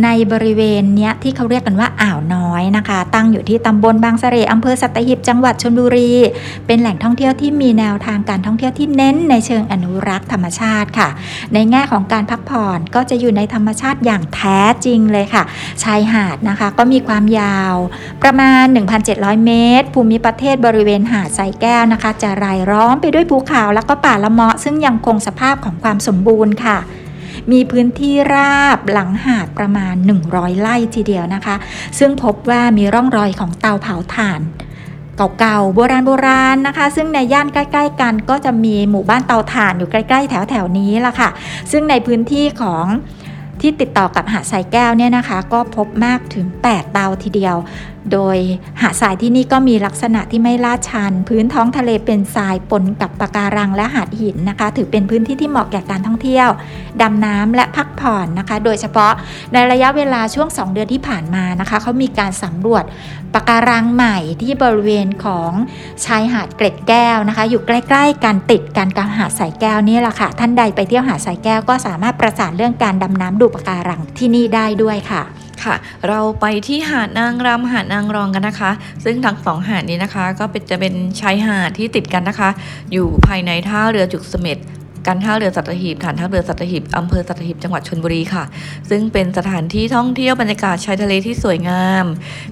[0.04, 6.12] ในบริเวณเนี้ยที่เขาเรียกกันว่าอ่าวน้อยนะคะ ตั้งอยู่ที่ตำบลบางเสร่อำเภอสัตหีบจังหวัดชลบุรี
[6.66, 11.08] เป็นแหล่งท่องเที่ยวที่มีแนวทางการท่องเที่ยวที่เน้นในเชิงอนุรักษ์ธรรมชาติค่ะ
[11.54, 15.42] ในแง่ของการพักผ่อนก็จะอยู่ในธรรมชาติอย่างแท้จริงเลยค่ะ
[15.82, 17.74] ชายหาดนะคะก็มีความยาว
[18.22, 18.64] ประมาณ
[19.04, 26.78] 1,700 เมตร ภูมิประเทศบริเวณหาดทรายแก้วนะคะ จะรายล้อมไปด้วยภูเขาแล้วก็ป่าละเมาะซึ่งยังคงสภาพของความสมบูรณ์ค่ะ
[27.52, 29.94] มีพื้นที่ราบหลังหาดประมาณ
[30.28, 31.56] 100 ไร่ทีเดียวนะคะ
[31.98, 34.40] ซึ่งพบว่ามีร่องรอยของเตาเผาถ่าน
[35.38, 41.28] เก่าๆโบราณโบราณนะคะ ซึ่งในย่านใกล้ ๆ กันก็จะมีหมู่บ้านเตาถ่านอยู่ใกล้ ๆ แถวๆนี้ละค่ะ
[41.70, 42.86] ซึ่งในพื้นที่ของ
[43.60, 47.56] ที่ติดต่อกับหาดทรายแก้วเนี่ยนะคะ ก็พบมากถึง 8 เตาทีเดียว
[48.12, 48.36] โดย
[48.80, 56.48] หาดทรายที่นี่ก็มีลักษณะที่ไม่ลาดชัน พื้นท้องทะเลเป็นทรายปนกับปะการังและหาดหินนะคะ ถือเป็นพื้นที่ที่เหมาะแก่การท่องเที่ยว
[57.02, 59.12] ดำน้ำและพักผ่อนนะคะ โดยเฉพาะ
[59.52, 62.84] ในระยะเวลาช่วง 2 เดือนที่ผ่านมานะคะเขามีการสำรวจ
[63.34, 65.52] ปะการังใหม่ที่บริเวณของ
[66.04, 75.22] ชายหาดเกร็ดแก้วนะคะ อยู่ใกล้ ๆกันติดกันกับหาดสายแก้วนี่แหละค่ะ ท่านใดไปเที่ยวหาดสายแก้วก็สามารถประสานเรื่องการดำน้ำดูปะการังที่นี่ได้ด้วยค่ะ
[75.64, 75.76] ค่ะ
[76.08, 78.70] เราไปที่หาดนางรำหาดนางรองกันนะคะ
[79.04, 82.50] ซึ่งทั้งสองหาดนี้นะคะ ก็เป็นจะเป็นชายหาดที่ติดกันนะคะ
[82.92, 84.58] อยู่ภายในท่าเรือจุกเสม็ด
[85.06, 88.44] การท่าเรือสัตหีบฐานท่าเรือสัตหีบอำเภอสัตหีบจังหวัดชลบุรีค่ะ
[88.90, 92.04] ซึ่งเป็นสถานที่ท่องเที่ยวบรรยากาศชายทะเลที่สวยงาม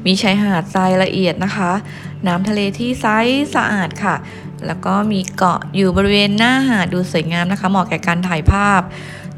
[0.06, 1.72] มีชายหาดทรายละเอียดนะคะ
[2.26, 3.06] น้ำทะเลที่ใส
[3.54, 4.14] สะอาดค่ะ
[4.66, 8.80] แล้วก็มีเกาะอยู่บริเวณหน้าหาดดูสวยงามนะคะ เหมาะแก่การถ่ายภาพ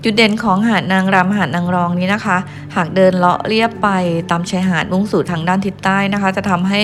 [0.04, 2.38] จุดเด่นของหาดนางรำหาดนางรองนี้นะคะ
[2.76, 3.88] หากเดินเลาะเรียบไป
[4.30, 6.80] ตามชายหาดมุ่งสู่ทางด้านทิศใต้นะคะ จะทำให้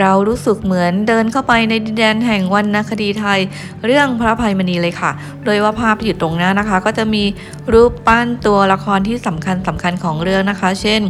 [0.00, 3.40] เรารู้สึกเหมือนเดินเข้าไปในดินแดนแห่งวรรณคดีไทย
[3.84, 5.10] เรื่องพระภัยมณีเลยค่ะ
[5.44, 7.24] โดยว่าภาพที่อยู่ตรงหน้านะคะ ก็จะมี
[7.72, 11.00] รูปปั้นตัวละครที่สำคัญสำคัญของเรื่องนะคะ เช่น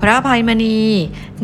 [0.00, 0.78] พระภัยมณี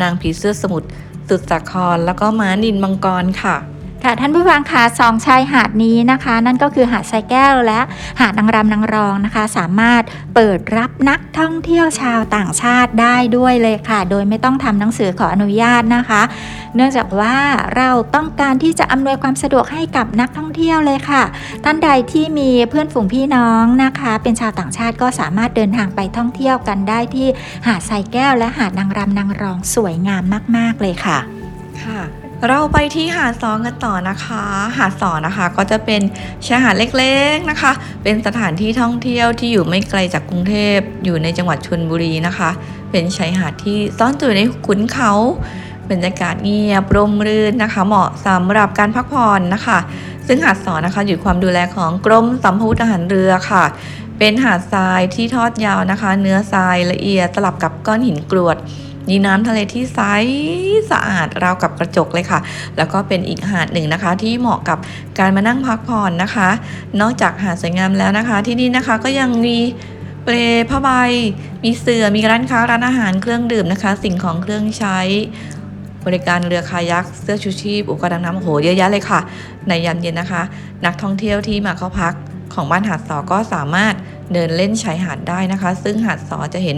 [0.03, 0.89] นางผีเสื้อสมุทร
[1.29, 3.57] สุดสาครแล้วก็ม้านินมังกรค่ะ
[4.05, 7.81] ค่ะท่านผู้ฟังคะสองชายหาดนี้นะคะ นั่นก็คือหาดทรายแก้วและ
[8.21, 10.03] หาดนางรำนางรองนะคะ สามารถ
[10.35, 16.23] เปิดรับนักท่องเที่ยวชาวต่างชาติได้ด้วยเลยค่ะ โดยไม่ต้องทำหนังสือขออนุญาตนะคะ
[16.75, 17.37] เนื่องจากว่า
[17.77, 21.23] เราต้องการที่จะอำนวยความสะดวกให้กับนักท่องเที่ยวเลยค่ะ
[21.65, 27.29] ท่านใดที่มีเพื่อนฝูงพี่น้องนะคะ เป็นชาวต่างชาติก็สามารถเดินทางไปท่องเที่ยวกันได้ที่
[27.67, 30.23] หาดทรายแก้ว และหาดนางรำนางรองสวยงาม
[30.57, 31.19] มาก ๆเลยค่ะ
[31.85, 32.01] ค่ะ
[32.47, 34.45] เราไปที่หาดสองกันต่อนะคะ
[34.79, 36.01] หาดสองนะคะก็จะเป็น
[36.47, 37.73] ชายหาดเล็กๆนะคะ
[38.03, 42.51] เป็นสถานที่ท่องเที่ยวที่อยู่ไม่ไกลจากกรุงเทพอยู่ในจังหวัดชลบุรีนะคะ
[42.91, 45.13] เป็นชายหาดที่ซ่อนตัวในขุนเขา
[45.91, 49.79] บรรยากาศเงียบร่มรื่นนะคะ เหมาะสำหรับการพักผ่อนนะคะ
[50.27, 53.65] ซึ่งหาดสอนนะคะอยู่ความดูแลของกรมสัมภวุธทหารเรือค่ะ
[54.19, 58.57] เป็นหาดทรายที่ทอดยาวนะคะ เนื้อทรายละเอียดสลับกับก้อนหินกรวด
[59.09, 60.01] มีน้ำทะเลที่ใส
[60.91, 62.41] สะอาดราวกับกระจกเลยค่ะ
[62.77, 64.79] แล้วก็เป็นอีกหาดหนึ่งนะคะ ที่เหมาะกับ
[65.19, 66.49] การมานั่งพักผ่อนนะคะ
[67.01, 69.59] นอกจากหาดสวยงามแล้วนะคะ ที่นี่นะคะก็ยังมี
[70.25, 70.35] เปล
[70.71, 70.89] ผ้าใบ
[71.65, 74.99] มีเสือ่อมีร้านค้าร้านอาหารเครื่องดื่มนะคะ สิ่งของเครื่องใช้
[76.07, 79.21] บริการเรือคายักเสื้อชูชีพอุปกรณ์ดำน้ำโอ้โหเยอะแยะเลยค่ะ
[79.69, 80.43] ในยามเย็นนะคะ
[80.85, 82.15] นักท่องเที่ยวที่มาเข้าพัก
[82.59, 83.95] ของบ้านหาดสอก็สามารถ
[84.33, 86.77] เดินเล่นชายหาดได้นะคะ ซึ่งหาดสอจะเห็น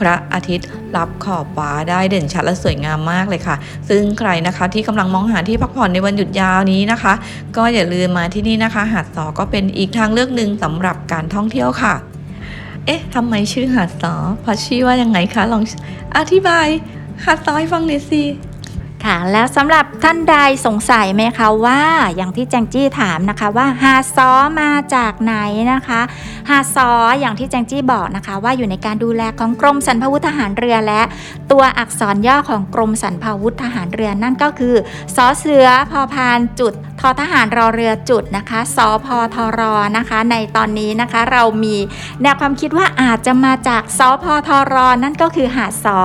[0.00, 3.56] พระอาทิตย์รับขอบฟ้าได้เด่นชัดและสวยงามมากเลยค่ะ
[3.88, 7.12] ซึ่งใครนะคะที่กำลังมองหาที่พักผ่อนในวันหยุดยาวนี้นะคะ
[7.56, 11.94] ก็อย่าลืมมาที่นี่นะคะ หาดสอก็เป็นอีกทางเลือกหนึ่งสำหรับการท่องเที่ยวค่ะ
[12.86, 14.14] เอ๊ะทำไมชื่อหาดสอ
[14.44, 15.62] พราชื่อว่ายังไงคะลอง
[16.16, 16.66] อธิบาย
[17.24, 18.22] หาดสอให้ฟังหน่อยสิ
[19.06, 20.36] ค่ะแล้วสำหรับท่านใด
[20.66, 21.80] สงสัยไหมคะว่า
[22.16, 25.34] อย่างที่แจงจี้ถามนะคะว่าหาซอมาจากไหน
[25.72, 26.00] นะคะ
[26.50, 31.02] หาซออย่างที่แจงจี้บอกนะคะ ว่าอยู่ในการดูแลของกรมสรรพาวุธทหารเรือและ
[31.52, 34.74] ตัวอักษรย่อของกรมสรรพาวุธทหารเรือนั่นก็คือ
[35.16, 39.60] สอเสือพอพานจุดทอทหารรอเรือจุดนะคะสพทอร
[39.96, 41.76] นะคะ ในตอนนี้นะคะเรามี
[42.22, 45.98] แนวความคิดว่าอาจจะมาจากสพทอรนั่นก็คือหาดซอ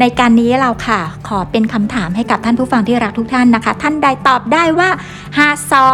[0.00, 4.90] ในการนี้เราค่ะ ขอเป็นคำถามให้กับท่านผู้ฟังที่รักทุกท่านนะคะ ท่านใดตอบได้ว่า
[5.36, 5.86] หาซอ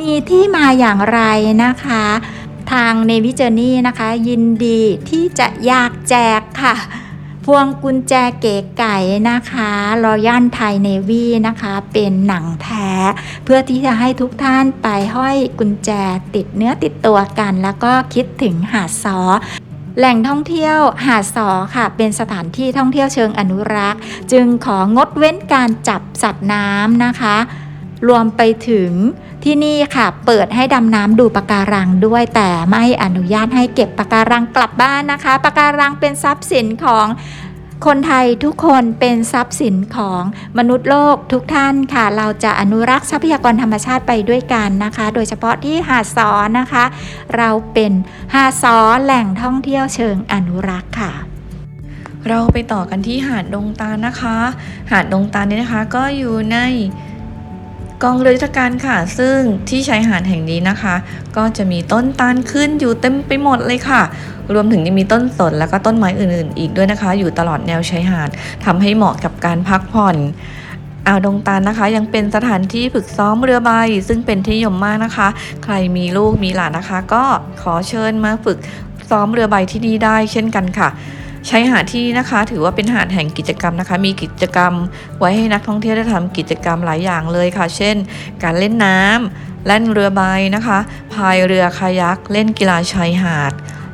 [0.00, 1.20] มีที่มาอย่างไร
[1.64, 2.04] นะคะ
[2.72, 6.76] ทาง Navy Journey นะคะ ยินดีที่จะอยากแจกค่ะ
[7.46, 8.96] พวงกุญแจเก๋ไก่
[9.30, 9.70] นะคะ
[10.04, 12.90] รอยัลไทยเนวีนะคะ เป็นหนังแท้
[13.44, 15.90] เพื่อที่จะให้ทุกท่านไปห้อยกุญแจ
[16.34, 19.18] ติดเนื้อติดตัวกัน แล้วก็คิดถึงหาซอ
[20.02, 24.00] แหล่งท่องเที่ยวหาดสอค่ะ เป็นสถานที่ท่องเที่ยวเชิงอนุรักษ์
[24.32, 27.36] จึงของดเว้นการจับสัตว์น้ำนะคะ
[28.08, 28.92] รวมไปถึง
[29.44, 37.06] ที่นี่ค่ะ เปิดให้ดำน้ำดูปะการังด้วยแต่ไม่อนุญาตให้เก็บปะการังกลับบ้านนะคะปะการังเป็นทรัพย์สินของ
[37.86, 40.22] คนไทยทุกคนเป็นทรัพย์สินของ
[40.58, 46.84] มนุษย์โลกทุกท่านค่ะ เราจะอนุรักษ์ทรัพยากรธรรมชาติไปด้วยกันนะคะ โดยเฉพาะที่หาดซอนะคะ
[47.36, 47.92] เราเป็น
[48.34, 51.12] หาดซอแหล่งท่องเที่ยวเชิงอนุรักษ์ค่ะ
[52.28, 54.36] เราไปต่อกันที่หาดดงตานะคะ
[54.90, 56.58] หาดดงตาลนี้นะคะก็อยู่ใน
[58.04, 59.36] กองเรือยุทธการค่ะ ซึ่ง
[59.68, 60.94] ที่ชายหาดแห่งนี้นะคะ
[61.36, 64.02] ก็จะมีต้นตาลขึ้นอยู่เต็มไปหมดเลยค่ะ
[64.54, 68.30] รวมถึงยังมีต้นสนแล้วก็ต้นไม้อื่นๆ อีกด้วยนะคะ อยู่ตลอดแนวชายหาด
[68.64, 70.16] ทำให้เหมาะกับการพักผ่อน
[71.06, 73.70] อ่าวดงตาลนะคะ ยังเป็นสถานที่ฝึกซ้อมเรือใบ
[74.08, 75.28] ซึ่งเป็นที่นิยมมากนะคะ
[75.64, 77.24] ใครมีลูกมีหลานนะคะ ก็
[77.62, 78.58] ขอเชิญมาฝึก
[79.10, 80.88] ซ้อมเรือใบที่นี่ได้เช่นกันค่ะ
[81.46, 84.72] ใช้หาดที่นะคะ ถือว่าเป็นหาดแห่งกิจกรรมนะคะ มีกิจกรรม
[85.18, 87.96] ไว้ให้นักท่องเที่ยวได้ทำกิจกรรมหลายอย่างเลยค่ะ เช่น
[88.42, 90.22] การเล่นน้ำเล่นเรือใบ
[90.54, 90.78] นะคะ
[91.12, 93.52] พายเรือคายักเล่นกีฬาชายหาด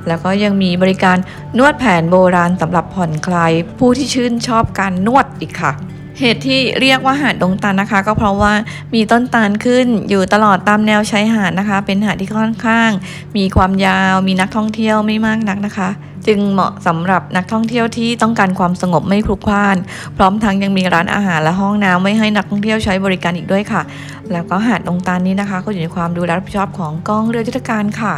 [0.08, 1.16] แล้วก็ยังมีบริการ
[1.58, 5.72] นวดแผนโบราณสำหรับผ่อนคลายผู้ที่ชื่นชอบการนวดอีกค่ะ
[6.20, 8.52] เหตุที่เรียกว่าหาดดงตาลนะคะ ก็เพราะว่า
[8.94, 12.90] มีต้นตาลขึ้นอยู่ตลอดตามแนวชายหาดนะคะ เป็นหาดที่ค่อนข้าง
[13.36, 15.88] มีความยาว มีนักท่องเที่ยวไม่มากนักนะคะ
[16.26, 19.76] จึงเหมาะสำหรับนักท่องเที่ยวที่ต้องการความสงบไม่พลุกพล่าน
[20.16, 23.82] พร้อมทั้งยังมีร้านอาหารและห้องน้ำไว้ให้นักท่องเที่ยวใช้บริการอีกด้วยค่ะ
[24.32, 28.14] แล้วก็หาดดงตาลนี้นะคะ ก็อยู่ในความดูแลรับผิดชอบของกองเรือยุทธการค่ะ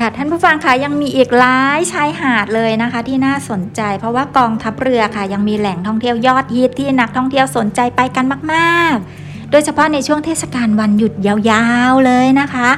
[0.00, 12.68] ค่ะท่านผู้ฟังคะยังมีอีกหลายชายหาดเลยนะคะ ที่น่าสนใจ เพราะว่ากองทัพเรือค่ะ ยังมีแหล่งท่องเที่ยวยอดฮิตที่นักท่องเที่ยวสนใจไปกันมาก ๆ โดยเฉพาะในช่วงเทศกาลวันหยุดยาวๆเลยนะคะ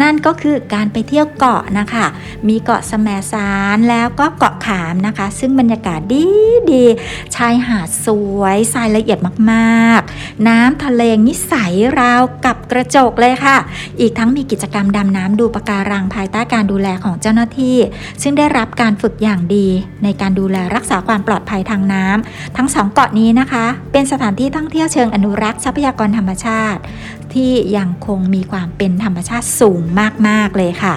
[0.00, 2.06] นั่นก็คือการไปเที่ยวเกาะนะคะ
[2.48, 6.24] มีเกาะแสมสารแล้วก็เกาะขามนะคะ ซึ่งบรรยากาศดี
[6.72, 8.08] ดีๆชายหาดส
[8.38, 9.18] วยทรายละเอียด
[9.52, 13.56] มากๆ น้ำทะเลนิสัยราวกับกระจกเลยค่ะ
[14.00, 17.76] อีกทั้งมีกิจกรรมดำน้ำดูปะการังภายใต้การดูแลของเจ้าหน้าที่
[18.22, 19.66] ซึ่งได้รับการฝึกอย่างดี
[20.04, 26.80] ในการดูแลรักษาความปลอดภัยทางน้ำทั้งสองเกาะนี้นะคะ เป็นสถานที่ท่องเที่ยวเชิงอนุรักษ์ทรัพยากรธรรมชาติ
[27.34, 29.82] ที่ยังคงมีความเป็นธรรมชาติสูง
[30.28, 30.96] มาก ๆ เลยค่ะ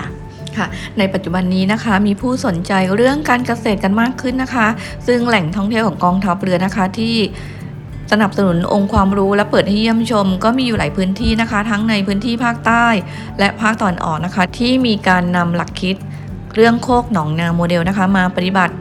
[0.57, 0.67] ค่ะ
[0.97, 4.67] ในปัจจุบันนี้นะคะมีผู้สนใจเรื่องการเกษตรกันมากขึ้นนะคะ
[5.07, 7.15] ซึ่งแหล่งท่องเที่ยวของกองทัพเรือนะคะที่
[8.11, 12.85] สนับสนุนองค์ความรู้และเปิดให้เยี่ยมชม ก็มีอยู่หลายพื้นที่นะคะ ทั้งในพื้นที่ภาคใต้
[13.39, 15.95] และภาคตอนออกนะคะ ที่มีการนำหลักคิด
[16.55, 18.73] เรื่องโคกหนองนาโมเดลนะคะมาปฏิบัติ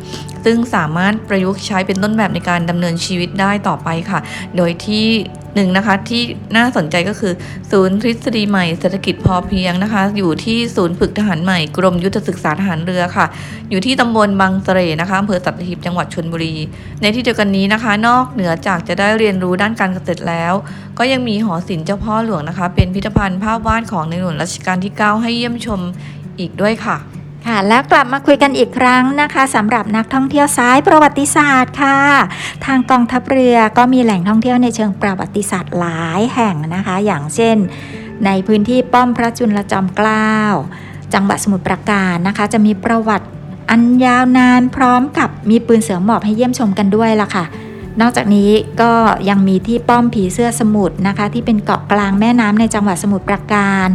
[0.44, 4.20] ซึ่งสามารถประยุกต์ใช้เป็นต้นแบบในการดำเนินชีวิตได้ต่อไปค่ะ
[4.56, 5.06] โดยที่
[5.54, 6.22] หนึ่งนะคะที่
[6.56, 7.32] น่าสนใจก็คือ
[7.70, 13.26] ศูนย์ทฤษฎีใหม่เศรษฐกิจพอเพียงนะคะ อยู่ที่ศูนย์ฝึกทหารใหม่กรมยุทธศึกษาทหารเรือค่ะ
[13.70, 16.54] อยู่ที่ตำบลบางเสร่นะคะอำเภอสัตหีบจังหวัดชลบุรี
[17.00, 20.54] ในที่เดียวกันนี้นะคะ นอกเหนือจากจะได้เรียนรู้ด้านการเกษตรแล้ว
[20.98, 25.80] ก็ยังมีหอศิลป์เจ้าพ่อหลวงนะคะ เป็นพิพิธภัณฑ์ภาพวาดของในหลวงรัชกาลที่ 9 ให้เยี่ยมชม
[26.38, 26.98] อีกด้วยค่ะ
[27.46, 31.98] ค่ะแล้วกลับมาคุยกันอีกครั้งนะคะสำหรับนักท่องเที่ยวสายประวัติศาสตร์ค่ะ
[32.66, 37.56] ทางกองทัพเรือก็มีแหล่งท่องเที่ยวในเชิงประวัติศาสตร์หลายแห่งนะคะ อย่างเช่น
[38.26, 40.36] ในพื้นที่ป้อมพระจุลจอมเกล้า
[41.14, 43.26] จังหวัดสมุทรปราการนะคะ จะมีประวัติ
[43.70, 47.44] อันยาวนานพร้อมกับมีปืนเสือหมอบให้เยี่ยมชมกันด้วยล่ะค่ะ
[48.00, 48.50] นอกจากนี้
[48.82, 48.92] ก็
[49.28, 53.88] ยังมีที่ป้อมผีเสื้อสมุทรนะคะ ที่เป็นเกาะกลางแม่น้ำในจังหวัดสมุทรปราการ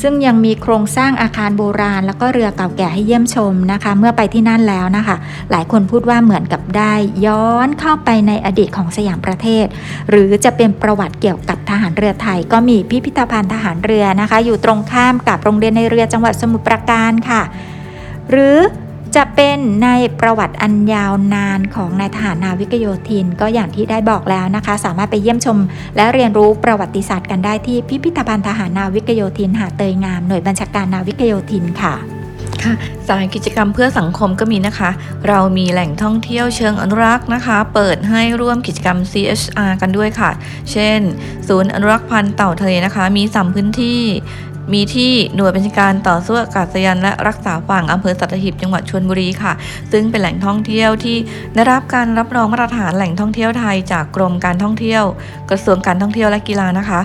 [0.00, 5.16] ซึ่งยังมีโครงสร้างอาคารโบราณ แล้วก็เรือเก่าแก่ให้เยี่ยมชมนะคะ เมื่อไปที่นั่นแล้วนะคะ
[5.50, 6.92] หลายคนพูดว่าเหมือนกับได้
[7.26, 9.66] ย้อนเข้าไปในอดีตของสยามประเทศ
[10.10, 17.42] หรือจะเป็นประวัติเกี่ยวกับทหารเรือไทย ก็มีพิพิธภัณฑ์ทหารเรือนะคะ อยู่ตรงข้ามกับโรงเรียนในเรือจังหวัดสมุทรปราการค่ะ
[18.30, 18.56] หรือ
[19.14, 19.88] จะเป็นใน
[20.20, 25.58] ประวัติอันยาวนานของนายทหารนาวิกโยธิน ก็อย่างที่ได้บอกแล้วนะคะ สามารถไปเยี่ยมชม
[25.96, 31.94] และเรียนรู้ประวัติศาสตร์กันได้ที่พิพิธภัณฑ์ทหารนาวิกโยธิน หาเตยงามหน่วยบัญชาการนาวิกโยธินค่ะ
[32.64, 32.74] ค่ะ
[33.08, 34.90] สายกิจกรรมเพื่อสังคมก็มีนะคะ
[35.28, 40.30] เรามีแหล่งท่องเที่ยวเชิงอนุรักษ์นะคะ เปิดให้ร่วมกิจกรรม CHR กันด้วยค่ะ
[40.72, 41.00] เช่น
[41.48, 44.00] ศูนย์อนุรักษ์พันธุ์เต่าทะเลนะคะ มีสามพื้นที่
[44.72, 49.52] มีที่หน่วยบัญชาการต่อสู้อากาศยานและรักษาฝั่งอำเภอสัตหีบจังหวัดชลบุรีค่ะ
[49.92, 51.16] ซึ่งเป็นแหล่งท่องเที่ยวที่
[51.54, 55.04] ได้รับการรับรองมาตรฐานแหล่งท่องเที่ยวไทยจากกรมการท่องเที่ยว
[55.50, 57.00] กระทรวงการท่องเที่ยวและกีฬานะคะ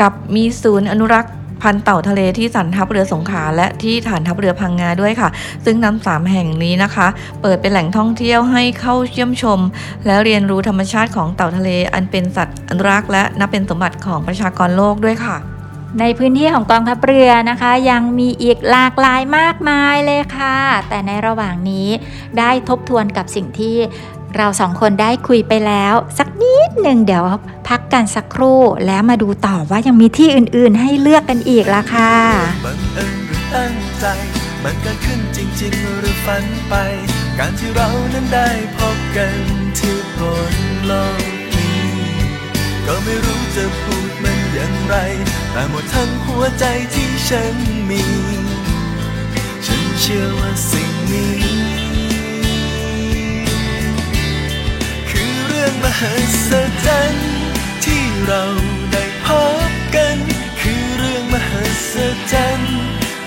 [0.00, 1.32] กับมีศูนย์อนุรักษ์
[1.62, 5.28] พันเต่าทะเลที่สันทัพเรือสงขลาและที่ฐานทัพเรือพังงาด้วยค่ะ
[5.64, 7.06] ซึ่งทั้งสามแห่งนี้นะคะ
[7.42, 9.60] เปิดเป็นแหล่งท่องเที่ยวให้เข้าเยี่ยมชม
[10.06, 15.55] และเรียนรู้ธรรมชาติของเต่าทะเล อันเป็นสัตว์อนุรักษ์และนับเป็นสมบัติของประชากรโลกด้วยค่ะ
[16.00, 20.58] ในพื้นที่ของกองทัพเรือนะคะ ยังมีอีกหลากหลายมากมายเลยค่ะ
[20.88, 21.88] แต่ในระหว่างนี้
[22.38, 23.76] ได้ทบทวนกับสิ่งที่
[24.36, 27.24] เราสองคนได้คุยไปแล้ว สักนิดหนึ่งเดี๋ยว
[27.68, 32.14] พักกันสักครู่แล้วมาดูต่อว่ายังมีที่อื่นๆให้เลือกกันอีกละค่ะ
[32.64, 34.04] บังเอิญหรือตั้งใจ
[34.64, 36.74] มันเกิดขึ้นจริง ๆ หรือฝันไป
[37.38, 39.34] การที่เรานั้นได้พบกัน
[39.78, 40.20] ที่บ
[40.52, 40.54] น
[40.86, 41.35] โลก
[42.86, 44.94] ก็ไม่รู้จะพูดมันอย่างไร
[45.52, 46.64] แต่หมดทั้งหัวใจ
[46.94, 47.54] ที่ฉัน
[47.90, 48.04] มี
[49.66, 51.36] ฉันเชื่อว่าสิ่งนี้
[55.08, 56.14] คือเรื่องมหั
[56.48, 56.50] ศ
[56.86, 57.30] จรรย์
[57.84, 58.44] ที่เรา
[58.92, 59.26] ได้พ
[59.68, 60.16] บกัน
[60.60, 61.62] คือเรื่องมหั
[61.94, 61.96] ศ
[62.32, 62.78] จรรย์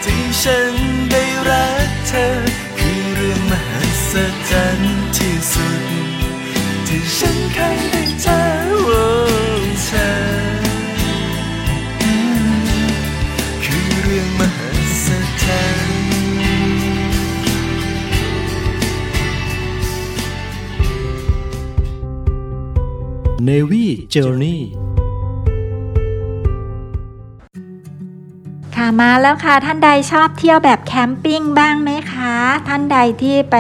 [0.04, 0.74] ที่ฉัน
[1.12, 2.28] ได้รักเธอ
[2.80, 4.14] คือเรื่องมหัศ
[4.50, 5.84] จรรย์ที่สุด
[6.88, 9.49] ที่ฉันเคยได้เจอ
[9.92, 10.12] เธอ
[13.64, 14.70] คือเรื่องมหั
[15.06, 15.08] ศ
[15.44, 15.98] จรรย์
[23.48, 24.60] Navy Journey
[28.76, 32.36] ค่ะมาแล้วค่ะ ท่านใดชอบเที่ยวแบบแคมปิ้งบ้างไหมคะ
[32.68, 33.56] ท่านใดที่ไป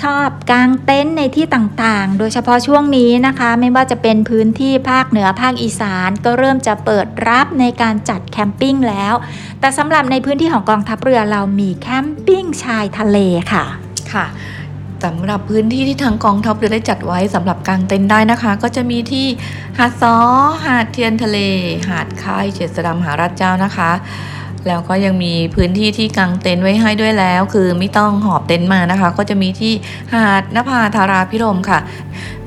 [0.00, 9.14] ชอบกางเต็นท์ในที่ต่างๆ โดยเฉพาะช่วงนี้นะคะ ไม่ว่าจะเป็นพื้นที่ภาคเหนือภาคอีสาน ก็เริ่มจะเปิดรับในการจัดแคมปิ้งแล้ว
[9.60, 13.18] แต่สำหรับในพื้นที่ของกองทัพเรือเรามีแคมปิ้งชายทะเล
[13.52, 13.64] ค่ะ
[14.12, 14.26] ค่ะ
[15.04, 19.26] สำหรับพื้นที่ที่ทางกองทัพเรือได้จัดไว้สำหรับกางเต็นท์ได้นะคะ ก็จะมีที่
[19.78, 20.16] หาดซอ
[20.64, 21.38] หาดเทียนทะเล
[21.88, 23.90] หาดค่ายเฉดสดำหาราชเจ้านะคะ
[24.68, 29.72] แล้วก็ยังมีพื้นที่ที่กางเต็นท์ไว้ให้ด้วยแล้ว คือไม่ต้องหอบเต็นท์มานะคะ ก็จะมีที่
[30.14, 31.78] หาดนภาธาราพิรมค่ะ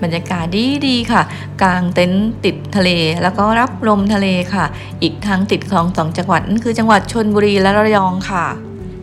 [0.03, 1.21] บรรยากาศดีดีๆค่ะ
[1.63, 2.89] กางเต็นท์ติดทะเล
[3.23, 4.65] แล้วก็รับลมทะเลค่ะ
[5.01, 8.45] อีกทั้งติดคลองสองจังหวัดนั่นคือจังหวัดชนบุรีและระยองค่ะ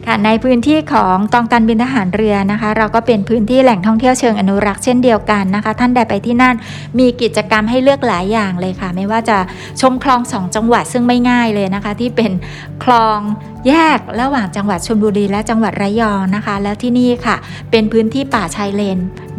[0.06, 6.54] ค่ะในพื้นที่ของกองการบินทหารเรือนะคะ เราก็เป็นพื้นที่แหล่งท่องเที่ยวเชิงอนุรักษ์เช่นเดียวกันนะคะ ท่านใดไปที่นั่น
[6.98, 9.38] มีกิจกรรมให้เลือกหลายอย่างเลยค่ะ ไม่ว่าจะ
[9.80, 12.32] ชมคลองสองจังหวัดซึ่งไม่ง่ายเลยนะคะ ที่เป็น
[12.84, 13.18] คลอง
[13.68, 17.36] แยกระหว่างจังหวัดชลบุรีและจังหวัดระยองนะคะ แล้วที่นี่ค่ะ
[17.70, 18.98] เป็นพื้นที่ป่าชายเลน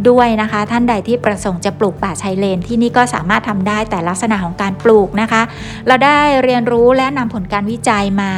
[0.09, 5.41] ด้วยนะคะ ท่านใดที่ประสงค์จะปลูกป่าชายเลนที่นี่ก็สามารถทำได้แต่ลักษณะของการปลูกนะคะ
[5.87, 8.31] เราได้เรียนรู้และนำผลการวิจัยมา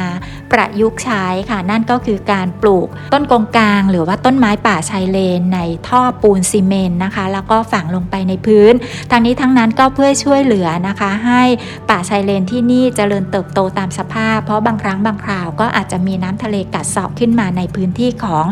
[0.52, 8.72] ประยุกต์ใช้ค่ะ นั่นก็คือการปลูกต้นกงกลาง หรือว่าต้นไม้ป่าชายเลนในท่อปูนซีเมนต์นะคะ แล้วก็ฝังลงไปในพื้น
[9.10, 11.42] ทางนี้ทั้งนั้นก็เพื่อช่วยเหลือนะคะ ให้
[11.90, 18.44] ป่าชายเลนที่นี่เจริญเติบโตตามสภาพ เพราะบางครั้งบางคราวก็อาจจะมีน้ำทะเลกัดเซาะขึ้นมาในพื้นที่ของ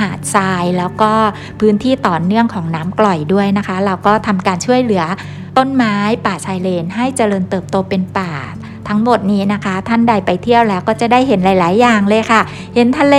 [0.00, 1.12] หาดทรายแล้วก็
[1.60, 5.04] พื้นที่ต่อเนื่องของน้ำกร่อยด้วยนะคะ เราก็ทำการช่วยเหลือ
[5.58, 5.94] ต้นไม้
[6.26, 8.32] ป่าชายเลน ให้เจริญเติบโตเป็นป่า
[8.88, 12.40] ทั้งหมดนี้นะคะ ท่านใดไปเที่ยวแล้วก็จะได้เห็นหลาย ๆ อย่างเลยค่ะ
[12.74, 13.16] เห็นทะเล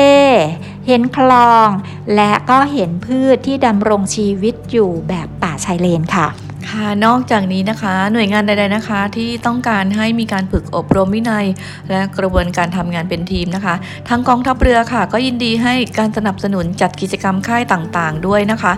[0.88, 1.68] เห็นคลอง
[2.16, 6.28] และก็เห็นพืชที่ดำรงชีวิตอยู่แบบป่าชายเลนค่ะ
[6.72, 11.46] ค่ะนอกจากนี้นะคะหน่วยงานใด ๆนะคะ ที่ต้องการให้มีการฝึกอบรมวินัย
[11.90, 13.76] และกระบวนการทำงานเป็นทีมนะคะ
[14.10, 18.74] ทางกองทัพเรือค่ะ ก็ยินดีให้การสนับสนุนจัดกิจกรรมค่ายต่างๆ ด้วยนะคะ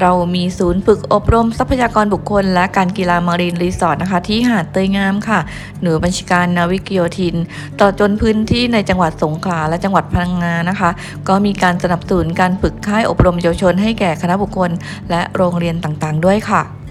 [0.00, 5.40] เรามีศูนย์ฝึกอบรมทรัพยากรบุคคล และการกีฬามารีนรีสอร์ทนะคะ ที่หาดเตยงามค่ะ
[5.82, 7.36] หน่วยบัญชาการนาวิกโยธิน
[7.80, 10.90] ต่อจนพื้นที่ในจังหวัดสงขลาและจังหวัดพังงานะคะ
[11.28, 14.70] ก็มีการสนับสนุนการฝึกค่ายอบรมเยาวชนให้แก่คณะบุคคล
[15.10, 16.81] และโรงเรียนต่างๆ ด้วยค่ะ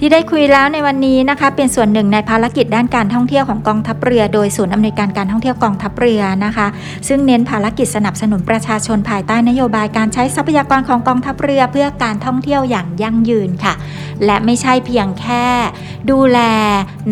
[0.00, 6.66] ที่ได้คุยแล้วในวันนี้นะคะ เป็นส่วนหนึ่งในภารกิจด้านการท่องเที่ยวของกองทัพเรือ โดยศูนย์อำนวยการการท่องเที่ยวกองทัพเรือนะคะ
[7.08, 13.74] ซึ่งเน้นภารกิจสนับสนุนประชาชนภายใต้นโยบายการใช้ทรัพยากรของกองทัพเรือ เพื่อการท่องเที่ยวอย่างยั่งยืนค่ะ
[14.24, 15.44] และไม่ใช่เพียงแค่
[16.10, 16.38] ดูแล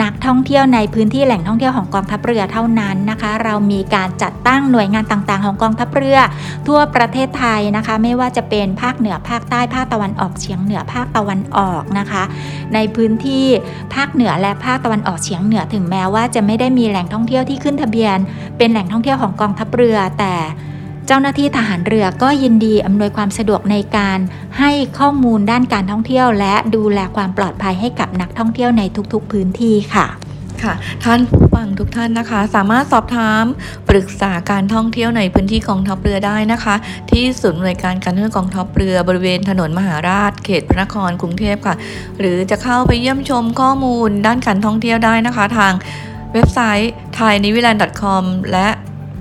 [0.02, 6.18] นักท่องเที่ยวในพื้นที่แหล่งท่องเที่ยวของกองทัพเรือเท่านั้นนะคะ เรามีการจัดตั้งหน่วยงานต่างๆ ของกองทัพเรือ
[6.68, 12.22] ทั่วประเทศไทยนะคะ ไม่ว่าจะเป็นภาคเหนือภาคใต้ภาคตะวันออกเฉียงเหนือภาคตะวันออกนะคะ
[12.74, 13.46] ในพื้นที่
[13.94, 18.18] ภาคเหนือและภาคตะวันออกเฉียงเหนือถึงแม้ว่าจะไม่ได้มีแหล่งท่องเที่ยวที่ขึ้นทะเบียน
[18.58, 20.34] เป็นแหล่งท่องเที่ยวของกองทัพเรือ แต่
[21.06, 24.18] เจ้าหน้าที่ทหารเรือก็ยินดีอำนวยความสะดวกในการ
[24.58, 30.06] ให้ข้อมูลด้านการท่องเที่ยว และดูแลความปลอดภัยให้กับนักท่องเที่ยวในทุกๆพื้นที่ค่ะ
[30.64, 33.44] ค่ะ ท่านผู้ฟังทุกท่านนะคะ สามารถสอบถาม
[33.88, 36.74] ปรึกษาการท่องเที่ยวในพื้นที่กองทัพเรือได้นะคะ
[37.10, 41.76] ที่ศูนย์บริการการท่องเที่ยวกองทัพเรือบริเวณถนนมหาราช เขตพระนครกรุงเทพค่ะ
[42.20, 45.72] หรือจะเข้าไปเยี่ยมชมข้อมูลด้านการท่องเที่ยวได้นะคะ ทาง
[46.32, 48.68] เว็บไซต์ thai n e w l a n d com และ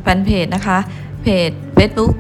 [0.02, 0.78] แฟนเพจนะคะ
[1.24, 2.12] เพจ Facebook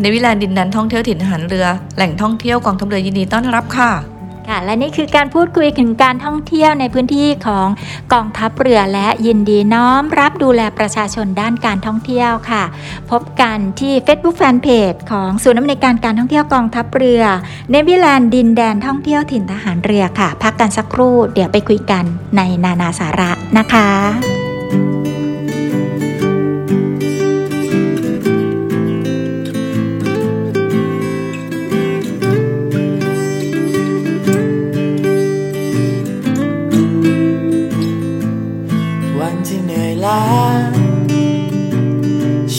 [0.00, 1.66] ในวิแลนดินแดนท่องเที่ยวถิ่นหารเรือ
[1.96, 4.17] แหล่งท่องเที่ยวกองทัพเรือยินดีต้อนรับค่ะ
[4.48, 7.68] ค่ะและนี่คือการพูดคุยถึงการท่องเที่ยวในพื้นที่ของ
[8.12, 12.62] กองทัพเรือและยินดีน้อมรับดูแลประชาชนด้านการท่องเที่ยวค่ะ
[13.10, 17.22] พบกันที่ Facebook Fanpage ของศูนย์อำนวยการการท่องเที่ยวกองทัพเรือ
[17.70, 22.04] เนวิแลนด์ดินแดนท่องเที่ยวถิ่นทหารเรือค่ะ พักกันสักครู่เดี๋ยวไปคุยกัน
[22.36, 23.88] ในนานาสาระนะคะ
[40.18, 41.68] เหนื่อยล้า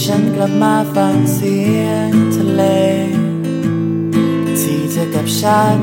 [0.01, 2.63] ฉันกลับมาฟังเสียงทะเล
[4.59, 5.79] ที่เธอกับฉัน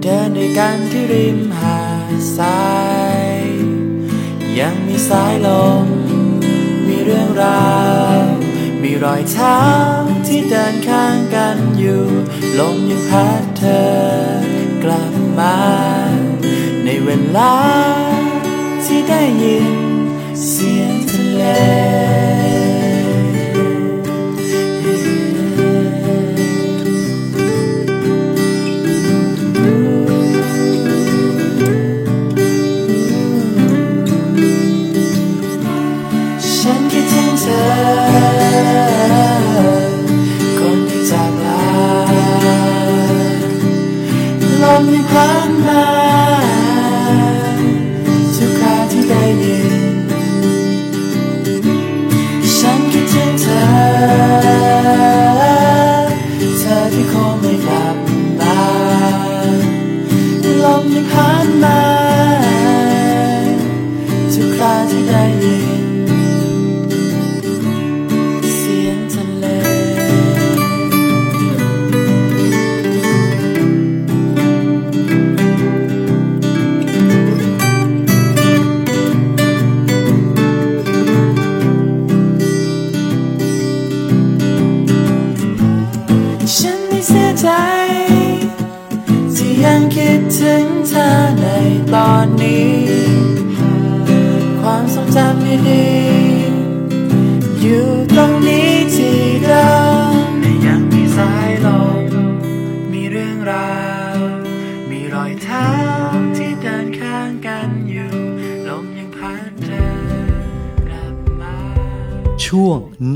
[0.00, 1.80] เดินด้วยกันที่ริมหา
[2.10, 2.64] ดทรา
[3.22, 3.28] ย
[4.58, 5.48] ยังมีสายล
[5.84, 5.86] ม
[6.86, 7.72] มีเรื่องรา
[8.18, 8.20] ว
[8.82, 9.60] มีรอยเท้า
[10.26, 12.02] ที่เดินข้างกันอยู่
[12.58, 13.88] ลมยังพัดเธอ
[14.84, 15.58] กลับมา
[16.84, 17.54] ในเวลา
[18.86, 19.68] ที่ได้ยิน
[20.40, 21.40] เ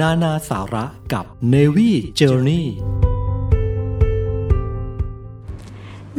[0.00, 2.64] นานาสาระกับ Navy Journey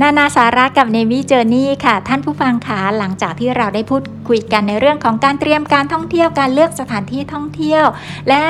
[0.02, 7.86] นานาสาระกับ Navy Journey ค่ะ ท่านผู้ฟังคะหลังจากที่เราได้พูดคุยกันในเรื่องของการเตรียมการท่องเที่ยวการเลือกสถานที่ท่องเที่ยว
[8.30, 8.46] และ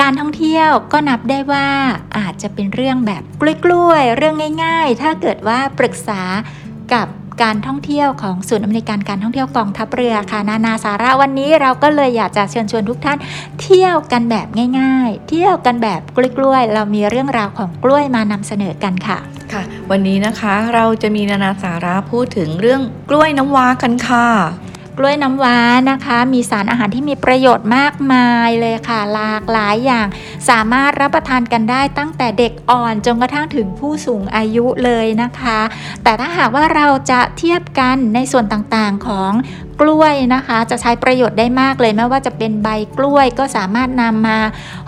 [0.00, 1.68] การท่องเที่ยวก็นับได้ว่า
[2.18, 3.22] อาจจะเป็นเรื่องแบบ
[3.64, 6.22] กล้วยๆเรื่องง่าย ๆ ถ้าเกิดว่าปรึกษา
[6.92, 7.06] กับ
[7.42, 13.18] การท่องเที่ยวของศูนย์อำนวยการการท่องเที่ยวกองทัพเรือค่ะ นานาสาระวันนี้เราก็เลยอยากจะเชิญชวนทุกท่าน
[13.62, 14.46] เที่ยวกันแบบ
[14.80, 19.18] ง่าย ๆ เที่ยวกันแบบกล้วยๆเรามีเรื่องราวของกล้วยมานำเสนอกันค่ะ
[19.52, 22.80] ค่ะ วันนี้นะคะเราจะมีนานาสาระพูดถึงเรื่อง
[23.10, 24.28] กล้วยน้ำว้ากันค่ะ
[24.98, 25.58] กล้วยน้ำว้า
[25.90, 30.06] นะคะ มีสารอาหารที่มีประโยชน์มากมายเลยค่ะ หลากหลายอย่าง
[30.48, 35.60] สามารถรับประทานกันได้ตั้งแต่เด็กอ่อนจนกระทั่งถึงผู้สูงอายุเลยนะคะ
[36.02, 39.32] แต่ถ้าหากว่าเราจะเทียบกันในส่วนต่างๆของ
[39.80, 42.68] กล้วยนะคะ จะใช้ประโยชน์ได้มากเลยไม่ว่าจะเป็นใบ
[42.98, 44.38] กล้วยก็สามารถนำมา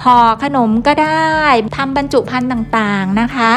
[0.05, 1.41] ห่อขนมก็ได้
[1.77, 3.51] ทำบรรจุภัณฑ์ต่างๆนะคะ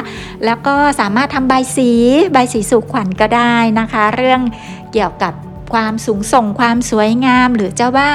[0.45, 1.91] แล้วก็สามารถทำใบสี
[2.33, 4.41] ใบสีสุขวัญก็ได้นะคะ เรื่อง
[4.93, 5.33] เกี่ยวกับ
[5.73, 8.09] ความสูงส่งความสวยงาม หรือจะว่า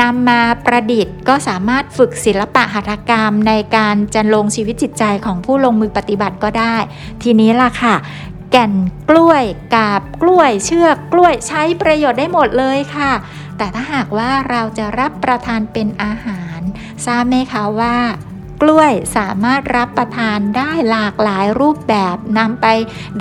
[0.00, 6.76] นำมาประดิษฐ์ ก็สามารถฝึกศิลปะหัตถกรรม ในการจันลงชีวิตจิตใจของผู้ลงมือปฏิบัติก็ได้
[7.22, 7.94] ทีนี้ล่ะค่ะ
[8.52, 8.74] แก่น
[9.10, 9.44] กล้วย
[9.74, 13.12] กาบกล้วย เชือกกล้วยใช้ประโยชน์ได้หมดเลยค่ะ
[13.58, 16.60] แต่ถ้าหากว่าเราจะรับประทานเป็นอาหาร
[17.06, 17.96] ทราบไหมคะว่า
[18.62, 22.66] กล้วยสามารถรับประทานได้หลากหลายรูปแบบนำไป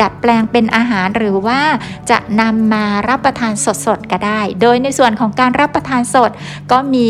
[0.02, 1.62] ดัดแปลงเป็นอาหารหรือว่า
[2.10, 3.54] จะนำมารับประทาน
[3.86, 6.32] สดๆก็ได้ โดยในส่วนของการรับประทานสด
[6.72, 7.10] ก็มี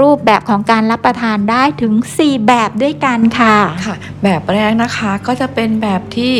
[0.00, 3.56] รูปแบบของการรับประทานได้ถึง 4 แบบด้วยกันค่ะ
[3.86, 6.32] ค่ะ แบบแรกนะคะก็จะเป็นแบบที่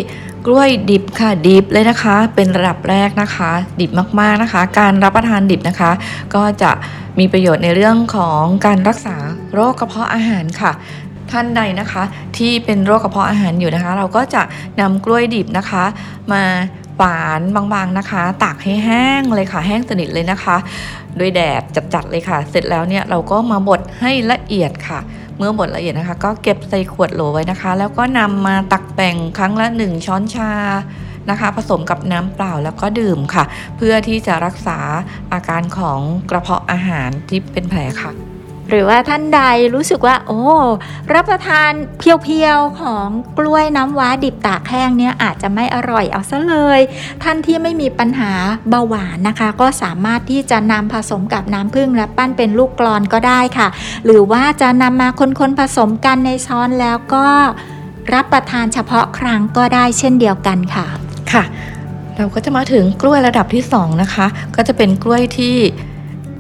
[0.46, 3.50] กล้วยดิบค่ะดิบเลยนะคะ เป็นระดับแรกนะคะ
[3.80, 5.90] ดิบมากๆนะคะ การรับประทานดิบนะคะ
[6.34, 6.72] ก็จะ
[7.18, 9.16] มีประโยชน์ในเรื่องของการรักษา
[9.54, 10.72] โรคกระเพาะอาหารค่ะ
[11.30, 12.02] ท่านใดนะคะ
[12.38, 14.42] ที่เป็นโรคกระเพาะอาหารอยู่นะคะ เราก็จะ
[14.80, 15.84] นำกล้วยดิบนะคะ
[16.32, 16.42] มา
[16.98, 20.56] ฝานบางๆนะคะ ตากให้แห้งเลยค่ะ แห้งสนิทเลยนะคะ
[21.18, 21.62] ด้วยแดด
[21.94, 25.00] จัดๆเลยค่ะ เสร็จแล้วเนี่ยเราก็มาบดให้ละเอียดค่ะ
[25.38, 30.52] เมื่อบดละเอียดนะคะ ก็เก็บใส่ขวดโหลไว้นะคะ แล้วก็นำมาตักแบ่งครั้งละ 1 ช้อนชา
[31.30, 33.44] นะคะ ผสมกับน้ำเปล่าแล้วก็ดื่มค่ะ
[33.76, 34.78] เพื่อที่จะรักษา
[35.32, 36.00] อาการของ
[36.30, 38.23] กระเพาะอาหารที่เป็นแผลค่ะ
[38.68, 39.40] หรือว่าท่านใด
[39.74, 40.42] รู้สึกว่า โอ้
[41.14, 43.06] รับประทานเพียวๆของ
[43.38, 46.80] กล้วยน้ำว้าดิบตากแห้งเนี่ยอาจจะไม่อร่อยเอาซะเลย
[47.22, 48.32] ท่านที่ไม่มีปัญหา
[48.70, 53.68] เบาหวานนะคะ ก็สามารถที่จะนำผสมกับน้ำผึ้งและปั้นเป็นลูกกลอนก็ได้ค่ะ
[54.04, 55.08] หรือว่าจะนำมา
[55.40, 57.26] คนๆผสมกันในช้อนแล้วก็
[58.14, 60.86] รับประทานเฉพาะครั้งก็ได้เช่นเดียวกันค่ะ
[61.32, 61.44] ค่ะ
[62.16, 65.56] เราก็จะมาถึงกล้วยระดับที่สองนะคะก็จะเป็นกล้วยที่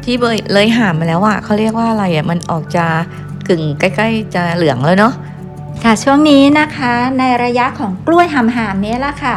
[0.04, 2.86] ที่เบยเลยหามมาแล้วอะเขาเรียกว่าอะไรอะมันออกจะ
[3.48, 5.14] กึ่งใกล้ ๆ จะเหลืองแล้วเนาะ
[5.84, 9.36] ค่ะช่วงนี้นะคะในระยะของกล้วยหำหามนี้ละค่ะ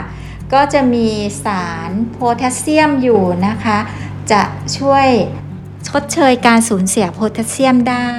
[0.53, 1.07] ก็จะมี
[1.45, 3.77] สารโพแทสเซียมอยู่นะคะ
[4.31, 4.41] จะ
[4.77, 5.07] ช่วย
[5.87, 8.11] ชดเชยการสูญเสียโพแทสเซียมได้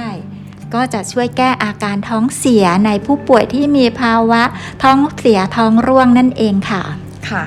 [0.73, 4.43] ก็จะช่วยแก้อาการท้องเสียในผู้ป่วยที่มีภาวะ
[4.83, 6.83] ท้องเสียท้องร่วงนั่นเองค่ะ
[7.29, 7.43] ค่ะ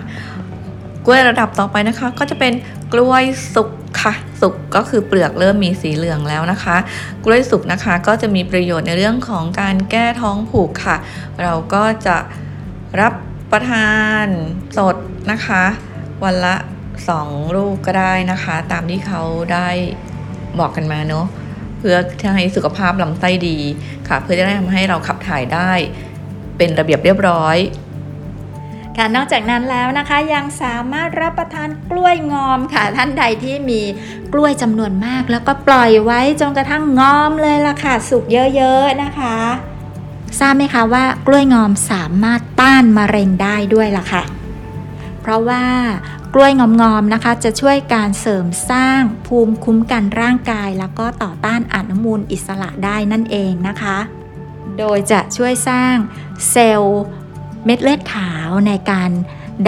[1.05, 2.53] กล้วยระดับต่อไปนะคะ ก็จะเป็น
[2.93, 3.25] กล้วย
[3.55, 3.69] สุก
[4.01, 6.77] ค่ะสุกก็คือเปลือกเริ่มมีสีเหลืองแล้วนะคะ
[7.25, 10.97] กล้วยสุกนะคะก็จะมีประโยชน์ในเรื่องของการแก้ท้องผูกค่ะ
[11.43, 12.17] เราก็จะ
[13.01, 13.13] รับ
[13.53, 14.25] ประทาน
[14.79, 14.97] สด
[15.31, 15.65] นะคะ
[16.25, 16.55] วันละ
[17.07, 19.23] 2 ลูกก็ได้นะคะ ตามที่เขา
[19.53, 19.69] ได้
[20.59, 21.27] บอกกันมาเนาะ
[21.79, 21.97] เพื่อ
[22.37, 23.59] ให้สุขภาพลำไส้ดี
[24.09, 25.73] ค่ะ เพื่อจะได้ทำให้เราขับถ่ายได้
[26.57, 27.57] เป็นระเบียบเรียบร้อย
[28.97, 33.81] ค่ะนอกจากนั้นแล้วนะคะยังสามารถรับประทานกล้วยงอมค่ะ ท่านใดที่มี
[34.33, 38.25] กล้วยจำนวนมาก แล้วก็ปล่อยไว้จนกระทั่งงอมเลยล่ะค่ะ สุก
[38.57, 39.37] เยอะๆนะคะ
[40.39, 44.23] ทราบไหมคะว่ากล้วยงอมสามารถต้านมะเร็งได้ด้วยล่ะค่ะ
[45.21, 45.65] เพราะว่า
[46.35, 46.63] กล้วยง
[46.93, 53.99] อมๆนะคะ จะช่วยการเสริมสร้างภูมิคุ้มกันร่างกาย แล้วก็ต่อต้านอนุมูลอิสระได้นั่นเองนะคะ
[54.79, 55.95] โดยจะช่วยสร้าง
[56.51, 57.03] เซลล์
[57.65, 59.11] เม็ดเลือดขาวในการ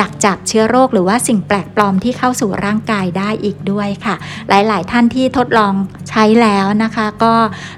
[0.00, 4.14] ดักจับเชื้อโรคหรือว่าสิ่งแปลกปลอมที่เข้าสู่ร่างกายได้อีกด้วยค่ะ
[4.48, 5.72] หลาย ๆ ท่านที่ทดลอง
[6.08, 7.34] ใช้แล้วนะคะ ก็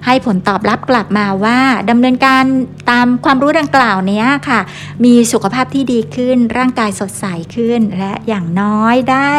[0.06, 1.58] ให้ผลตอบรับกลับมาว่า
[1.90, 2.44] ดำเนินการ
[2.90, 4.60] ตามความรู้ดังกล่าวนี้ค่ะ
[5.04, 9.32] มีสุขภาพที่ดีขึ้น ร่างกายสดใสขึ้น และอย่างน้อยได้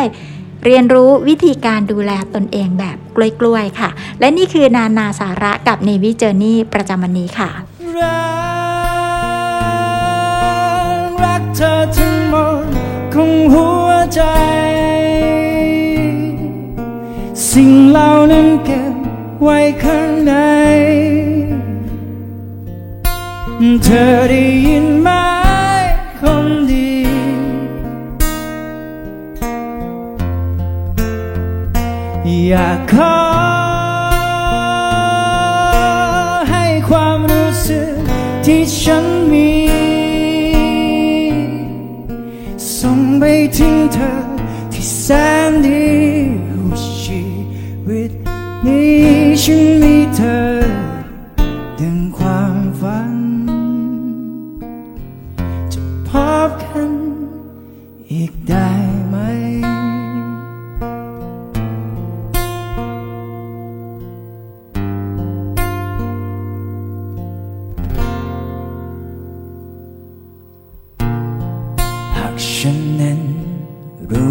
[0.65, 7.49] เรียนรู้วิธีการดูแลตนเองแบบกล้วย ๆ ค่ะ และนี่คือนานาสาระกับ Navy Journey ประจำวันนี้ค่ะ
[11.60, 12.66] เธอทั้งหมด
[13.14, 14.22] ของหัวใจ
[17.49, 18.93] สิ่งเหล่านั้นเก็บ
[19.41, 20.34] ไว้ข้างใน
[23.84, 25.10] เธอได้ยินไหม
[26.20, 26.91] คนดี
[32.47, 33.18] อยากขอ
[36.51, 37.93] ให้ความรู้สึก
[38.45, 39.16] ที่ฉัน
[43.95, 44.09] ถึ
[45.85, 45.86] ง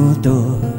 [0.06, 0.75] รู้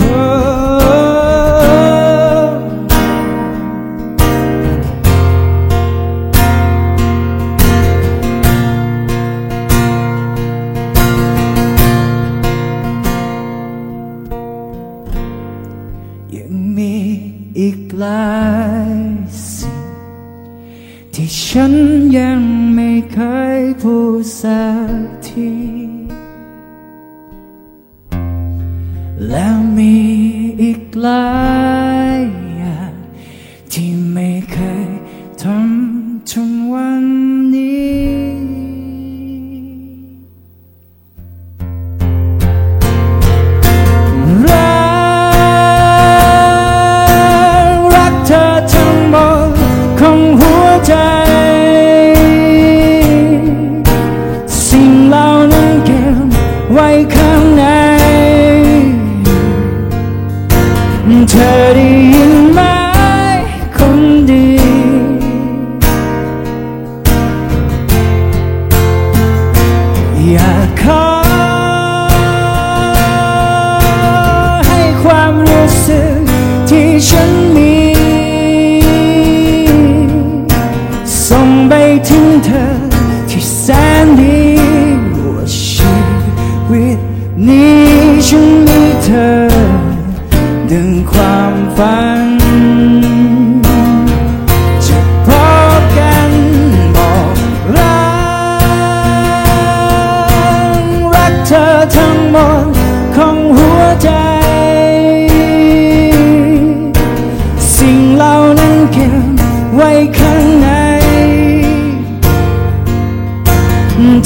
[0.00, 0.35] ยั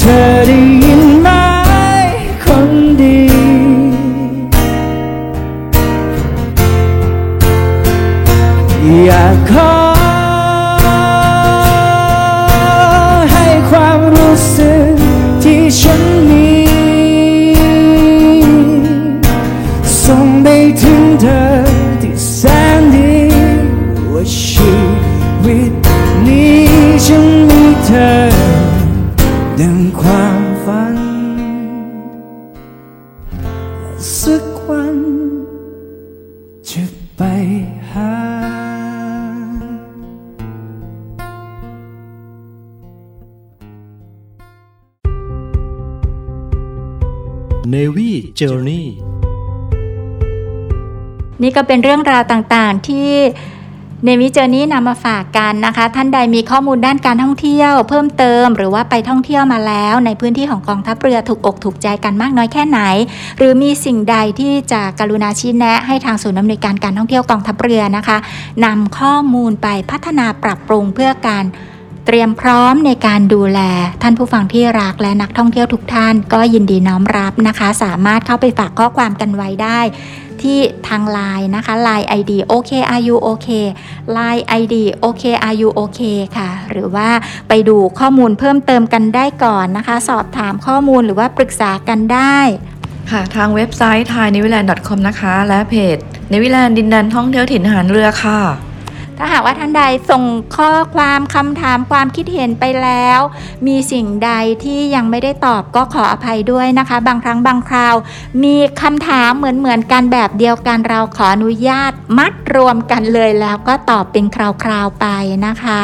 [0.03, 53.11] เนี่ก็เป็นเรื่องราวต่างๆที่
[54.05, 62.79] เนวิเจอร์นี้นำมาฝากกันนะคะ ท่านใดมีข้อมูลด้านการท่องเที่ยว เพิ่มเติมหรือว่าไปท่องเที่ยวมาแล้ว ในพื้นที่ของกองทัพเรือถูกอกถูกใจกันมากน้อยแค่ไหน
[63.37, 68.17] หรือมีสิ่งใดที่จะกรุณาชี้แนะ ให้ทางศูนย์อำนวยการการท่องเที่ยวกองทัพเรือนะคะ
[68.65, 71.45] นำข้อมูลไปพัฒนาปรับปรุงเพื่อการ
[72.05, 73.59] เตรียมพร้อมในการดูแล
[74.01, 79.79] ท่านผู้ฟังที่รักและนักท่องเที่ยวทุกท่าน ก็ยินดีน้อมรับนะคะ สามารถเข้าไปฝากข้อความกันไว้ได้
[80.43, 83.49] ที่ทาง Line นะคะ Line ID OK are you OK
[84.17, 86.01] Line ID OK are you OK
[86.37, 87.09] ค่ะ หรือว่า
[87.47, 92.37] ไปดูข้อมูลเพิ่มเติมกันได้ก่อนนะคะ สอบถามข้อมูลหรือว่าปรึกษากันได้
[93.11, 95.97] ค่ะทางเว็บไซต์ thai n e w l a n d com นะคะ และเพจ
[96.33, 98.39] n e w l a n d ดินแดนท่องเที่ยวถิ่นอาหารเรือค่ะ
[99.17, 100.23] ถ้าหากว่าท่านใดส่ง
[100.55, 103.19] ข้อความคำถามความคิดเห็นไปแล้ว
[103.67, 104.31] มีสิ่งใด
[104.63, 107.95] ที่ยังไม่ได้ตอบก็ขออภัยด้วยนะคะ บางครั้งบางคราว
[108.43, 114.37] มีคำถามเหมือนเหมือนๆกันแบบเดียวกันเราขออนุญาตมัดรวมกันเลยแล้วก็ตอบเป็นค
[114.69, 115.05] ราวๆไป
[115.45, 115.81] นะคะ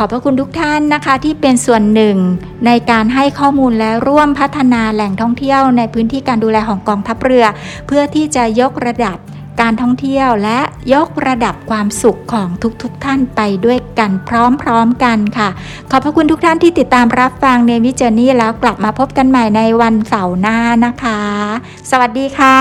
[0.00, 2.16] ขอบพระคุณทุกท่านนะคะที่เป็นส่วนหนึ่ง
[2.66, 7.46] ในการให้ข้อมูลและร่วมพัฒนาแหล่งท่องเที่ยวในพื้นที่การดูแลของกองทัพเรือ
[7.86, 9.18] เพื่อที่จะยกระดับ
[9.60, 10.60] การท่องเที่ยวและ
[10.94, 12.48] ยกระดับความสุขของ
[12.82, 14.30] ทุกๆทท่านไปด้วยกันพ
[14.66, 15.48] ร้อมๆกันค่ะ
[15.90, 21.20] ขอบพระคุณทุกท่านที่ติดตามรับฟังเนวิเจอร์นี่แล้วกลับมาพบกันใหม่ในวันเสาร์หน้านะคะ
[21.90, 22.58] สวัสดีค่ะ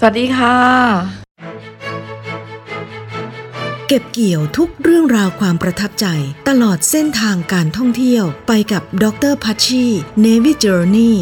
[0.00, 0.56] สวัสดีค่ะ
[3.88, 6.06] เก็บเกี่ยวทุกเรื่องราวความประทับใจ
[6.48, 9.84] ตลอดเส้นทางการท่องเที่ยวไปกับดรพัชชี
[10.24, 11.14] Navy Journey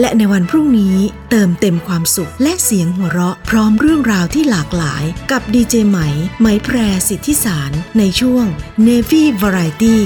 [0.00, 0.96] และในวันพรุ่งนี้
[1.30, 5.98] เติมเต็มความสุขและเสียงหัวเราะ พร้อมเรื่องราวที่หลากหลาย กับดีเจไหม
[6.40, 6.76] ไหมแพร
[7.08, 8.44] สิทธิสาร ในช่วง
[8.86, 9.98] Navy Variety